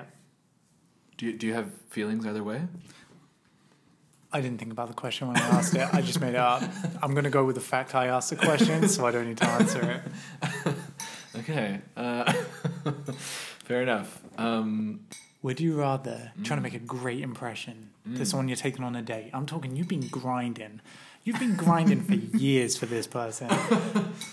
Do 1.17 1.27
you, 1.27 1.33
do 1.33 1.45
you 1.45 1.53
have 1.53 1.71
feelings 1.91 2.25
either 2.25 2.43
way? 2.43 2.63
I 4.31 4.41
didn't 4.41 4.57
think 4.57 4.71
about 4.71 4.89
the 4.89 4.93
question 4.93 5.27
when 5.27 5.37
I 5.37 5.47
asked 5.47 5.73
it. 5.73 5.87
I 5.93 6.01
just 6.01 6.19
made 6.19 6.29
it 6.29 6.35
up. 6.35 6.61
I'm 7.01 7.11
going 7.13 7.23
to 7.23 7.29
go 7.29 7.45
with 7.45 7.55
the 7.55 7.61
fact 7.61 7.95
I 7.95 8.07
asked 8.07 8.29
the 8.29 8.35
question, 8.35 8.87
so 8.89 9.05
I 9.05 9.11
don't 9.11 9.27
need 9.27 9.37
to 9.37 9.47
answer 9.47 10.03
it. 10.63 10.73
Okay. 11.39 11.79
Uh, 11.95 12.33
fair 13.63 13.83
enough. 13.83 14.21
Um, 14.39 15.01
Would 15.43 15.59
you 15.59 15.75
rather 15.79 16.31
trying 16.43 16.57
to 16.57 16.63
make 16.63 16.73
a 16.73 16.79
great 16.79 17.21
impression 17.21 17.91
to 18.15 18.25
someone 18.25 18.47
you're 18.47 18.57
taking 18.57 18.83
on 18.83 18.95
a 18.95 19.03
date? 19.03 19.29
I'm 19.33 19.45
talking 19.45 19.75
you've 19.75 19.87
been 19.87 20.07
grinding. 20.07 20.81
You've 21.23 21.39
been 21.39 21.55
grinding 21.55 22.01
for 22.01 22.15
years 22.15 22.75
for 22.75 22.87
this 22.87 23.05
person. 23.05 23.49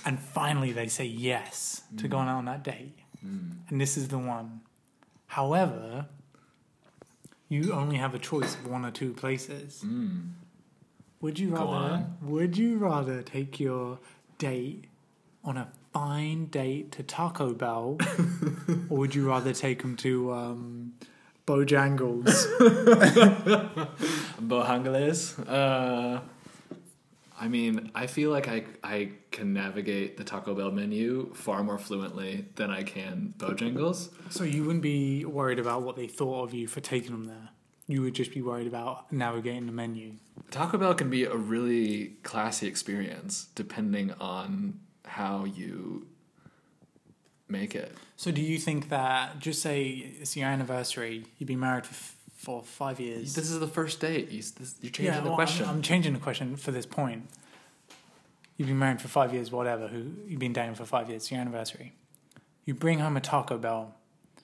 And 0.07 0.19
finally 0.19 0.73
they 0.73 0.87
say 0.89 1.05
yes 1.05 1.83
to 1.99 2.09
going 2.09 2.27
out 2.29 2.39
on 2.39 2.45
that 2.47 2.63
date. 2.63 2.97
And 3.23 3.81
this 3.81 3.99
is 3.99 4.09
the 4.09 4.19
one. 4.19 4.63
However, 5.27 6.07
you 7.55 7.73
only 7.73 7.97
have 7.97 8.15
a 8.15 8.19
choice 8.19 8.55
of 8.55 8.67
one 8.67 8.85
or 8.85 8.91
two 8.91 9.13
places. 9.13 9.85
Would 11.21 11.39
you 11.39 11.55
rather 11.55 12.07
would 12.23 12.57
you 12.59 12.77
rather 12.79 13.23
take 13.23 13.59
your 13.59 13.99
date 14.39 14.85
on 15.45 15.57
a 15.57 15.69
fine 15.93 16.47
date 16.47 16.93
to 16.93 17.03
Taco 17.03 17.55
Bell, 17.55 17.99
or 18.91 18.99
would 18.99 19.15
you 19.15 19.29
rather 19.29 19.53
take 19.53 19.83
them 19.83 19.97
to 19.97 20.33
um, 20.33 20.95
Bojangles? 21.47 22.35
Bohangales. 24.41 25.39
Uh, 25.39 26.21
I 27.45 27.49
mean, 27.49 27.91
I 27.95 28.07
feel 28.07 28.31
like 28.31 28.49
I 28.49 28.65
I 28.83 29.11
can 29.31 29.53
navigate 29.53 30.17
the 30.17 30.25
Taco 30.25 30.55
Bell 30.55 30.71
menu 30.71 31.35
far 31.35 31.63
more 31.63 31.77
fluently 31.77 32.47
than 32.55 32.71
I 32.71 32.85
can 32.85 33.35
Bojangles. 33.37 34.09
so 34.31 34.45
you 34.45 34.65
wouldn't 34.65 34.83
be 34.83 35.27
worried 35.27 35.59
about 35.59 35.83
what 35.83 35.95
they 35.95 36.07
thought 36.07 36.45
of 36.45 36.55
you 36.55 36.67
for 36.67 36.81
taking 36.81 37.11
them 37.11 37.25
there. 37.27 37.51
You 37.87 38.01
would 38.01 38.15
just 38.15 38.33
be 38.33 38.41
worried 38.41 38.67
about 38.67 39.13
navigating 39.13 39.67
the 39.67 39.73
menu. 39.73 40.15
Taco 40.51 40.79
Bell 40.79 40.95
can 40.95 41.11
be 41.11 41.25
a 41.25 41.37
really 41.37 42.17
classy 42.23 42.67
experience 42.67 43.49
depending 43.55 44.15
on 44.19 44.81
how 45.05 45.45
you 45.45 46.07
make 47.47 47.75
it. 47.75 47.93
So 48.17 48.31
do 48.31 48.41
you 48.41 48.59
think 48.59 48.89
that 48.89 49.39
just 49.39 49.61
say 49.61 49.83
it's 50.19 50.35
your 50.35 50.49
anniversary, 50.49 51.27
you've 51.37 51.49
been 51.49 51.61
married 51.61 51.85
for, 51.85 52.15
for 52.35 52.63
five 52.63 53.01
years? 53.01 53.35
This 53.35 53.51
is 53.51 53.61
the 53.61 53.67
first 53.67 54.01
date. 54.01 54.31
You, 54.31 54.43
you're 54.81 54.91
changing 54.91 55.23
the 55.23 55.31
well, 55.31 55.35
question. 55.35 55.65
I'm, 55.67 55.77
I'm 55.77 55.83
changing 55.83 56.13
the 56.13 56.19
question 56.19 56.57
for 56.57 56.71
this 56.71 56.87
point. 56.87 57.29
You've 58.57 58.69
been 58.69 58.79
married 58.79 59.01
for 59.01 59.09
five 59.09 59.33
years, 59.33 59.51
whatever. 59.51 59.89
Who 59.89 60.13
you've 60.27 60.41
been 60.41 60.53
dating 60.53 60.75
for 60.75 60.85
five 60.85 61.09
years? 61.09 61.23
It's 61.23 61.31
your 61.33 61.41
anniversary. 61.41 61.95
You 62.65 62.75
bring 62.75 63.01
home 63.01 63.17
a 63.17 63.21
Taco 63.21 63.59
Bell. 63.59 63.95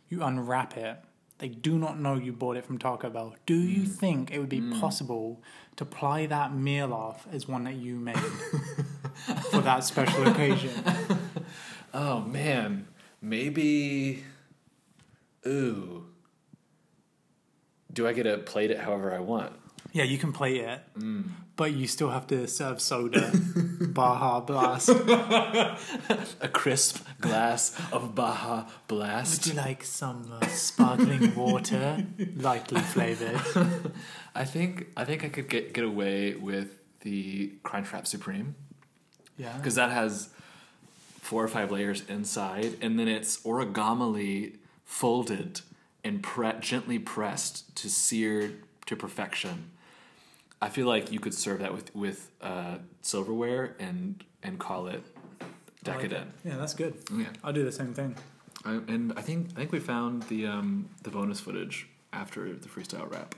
You 0.09 0.23
unwrap 0.23 0.77
it. 0.77 0.99
They 1.39 1.49
do 1.49 1.79
not 1.79 1.99
know 1.99 2.17
you 2.17 2.33
bought 2.33 2.57
it 2.57 2.67
from 2.67 2.77
Taco 2.77 3.09
Bell. 3.09 3.35
Do 3.47 3.55
you 3.55 3.85
mm. 3.85 3.89
think 3.89 4.31
it 4.31 4.39
would 4.41 4.49
be 4.49 4.61
mm. 4.61 4.79
possible 4.79 5.43
to 5.77 5.87
ply 5.87 6.27
that 6.27 6.55
meal 6.55 6.93
off 6.93 7.27
as 7.33 7.49
one 7.49 7.65
that 7.65 7.77
you 7.77 7.97
made 7.97 8.19
for 9.51 9.63
that 9.63 9.85
special 9.85 10.27
occasion? 10.27 10.71
oh 11.95 12.21
man, 12.21 12.89
maybe. 13.23 14.25
Ooh. 15.47 16.10
Do 17.93 18.07
I 18.07 18.13
get 18.13 18.25
to 18.25 18.39
plate 18.39 18.71
it 18.71 18.79
however 18.79 19.13
I 19.15 19.19
want? 19.21 19.53
Yeah, 19.93 20.05
you 20.05 20.19
can 20.19 20.33
plate 20.33 20.61
it, 20.61 20.81
but 21.57 21.73
you 21.73 21.89
still 21.89 22.11
have 22.11 22.27
to 22.29 22.47
serve 22.47 22.81
soda, 22.81 23.33
Baja 23.81 24.39
Blast. 24.41 24.89
A 24.91 26.49
crisp 26.53 27.05
glass 27.21 27.75
of 27.93 28.15
Baja 28.15 28.67
Blast. 28.87 29.47
Would 29.47 29.55
you 29.55 29.61
like 29.61 29.83
some 29.85 30.31
uh, 30.41 30.47
sparkling 30.47 31.35
water, 31.35 32.07
lightly 32.37 32.81
flavored? 32.81 33.41
I 34.35 34.45
think 34.45 34.87
I 34.97 35.05
think 35.05 35.25
I 35.25 35.29
could 35.29 35.49
get 35.49 35.73
get 35.75 35.85
away 35.85 36.35
with 36.35 36.69
the 37.01 37.55
Crunchwrap 37.65 38.07
Supreme 38.07 38.55
Yeah. 39.37 39.57
because 39.57 39.75
that 39.75 39.91
has 39.91 40.29
four 41.21 41.43
or 41.43 41.49
five 41.49 41.73
layers 41.73 42.03
inside, 42.09 42.77
and 42.81 42.97
then 42.99 43.09
it's 43.09 43.39
origamily 43.43 44.57
folded 44.85 45.63
and 46.05 46.23
pre- 46.23 46.59
gently 46.61 46.99
pressed 46.99 47.75
to 47.77 47.89
sear 47.89 48.53
to 48.87 48.97
perfection. 48.97 49.71
I 50.63 50.69
feel 50.69 50.87
like 50.87 51.11
you 51.11 51.21
could 51.21 51.35
serve 51.35 51.61
that 51.61 51.73
with 51.73 51.95
with 51.95 52.31
uh, 52.43 52.79
silverware 53.03 53.75
and 53.79 54.23
and 54.43 54.59
call 54.59 54.87
it 54.89 55.03
decadent. 55.85 56.31
Yeah, 56.45 56.57
that's 56.57 56.75
good. 56.75 56.95
Yeah, 57.17 57.27
I'll 57.43 57.53
do 57.53 57.65
the 57.65 57.73
same 57.73 57.95
thing. 57.95 58.15
I, 58.65 58.73
and 58.73 59.13
I 59.17 59.23
think 59.23 59.51
I 59.53 59.61
think 59.61 59.73
we 59.73 59.81
found 59.81 60.25
the 60.25 60.47
um, 60.47 60.89
the 61.03 61.11
bonus 61.11 61.41
footage 61.41 61.89
after 62.13 62.53
the 62.53 62.69
freestyle 62.69 63.11
rap. 63.11 63.35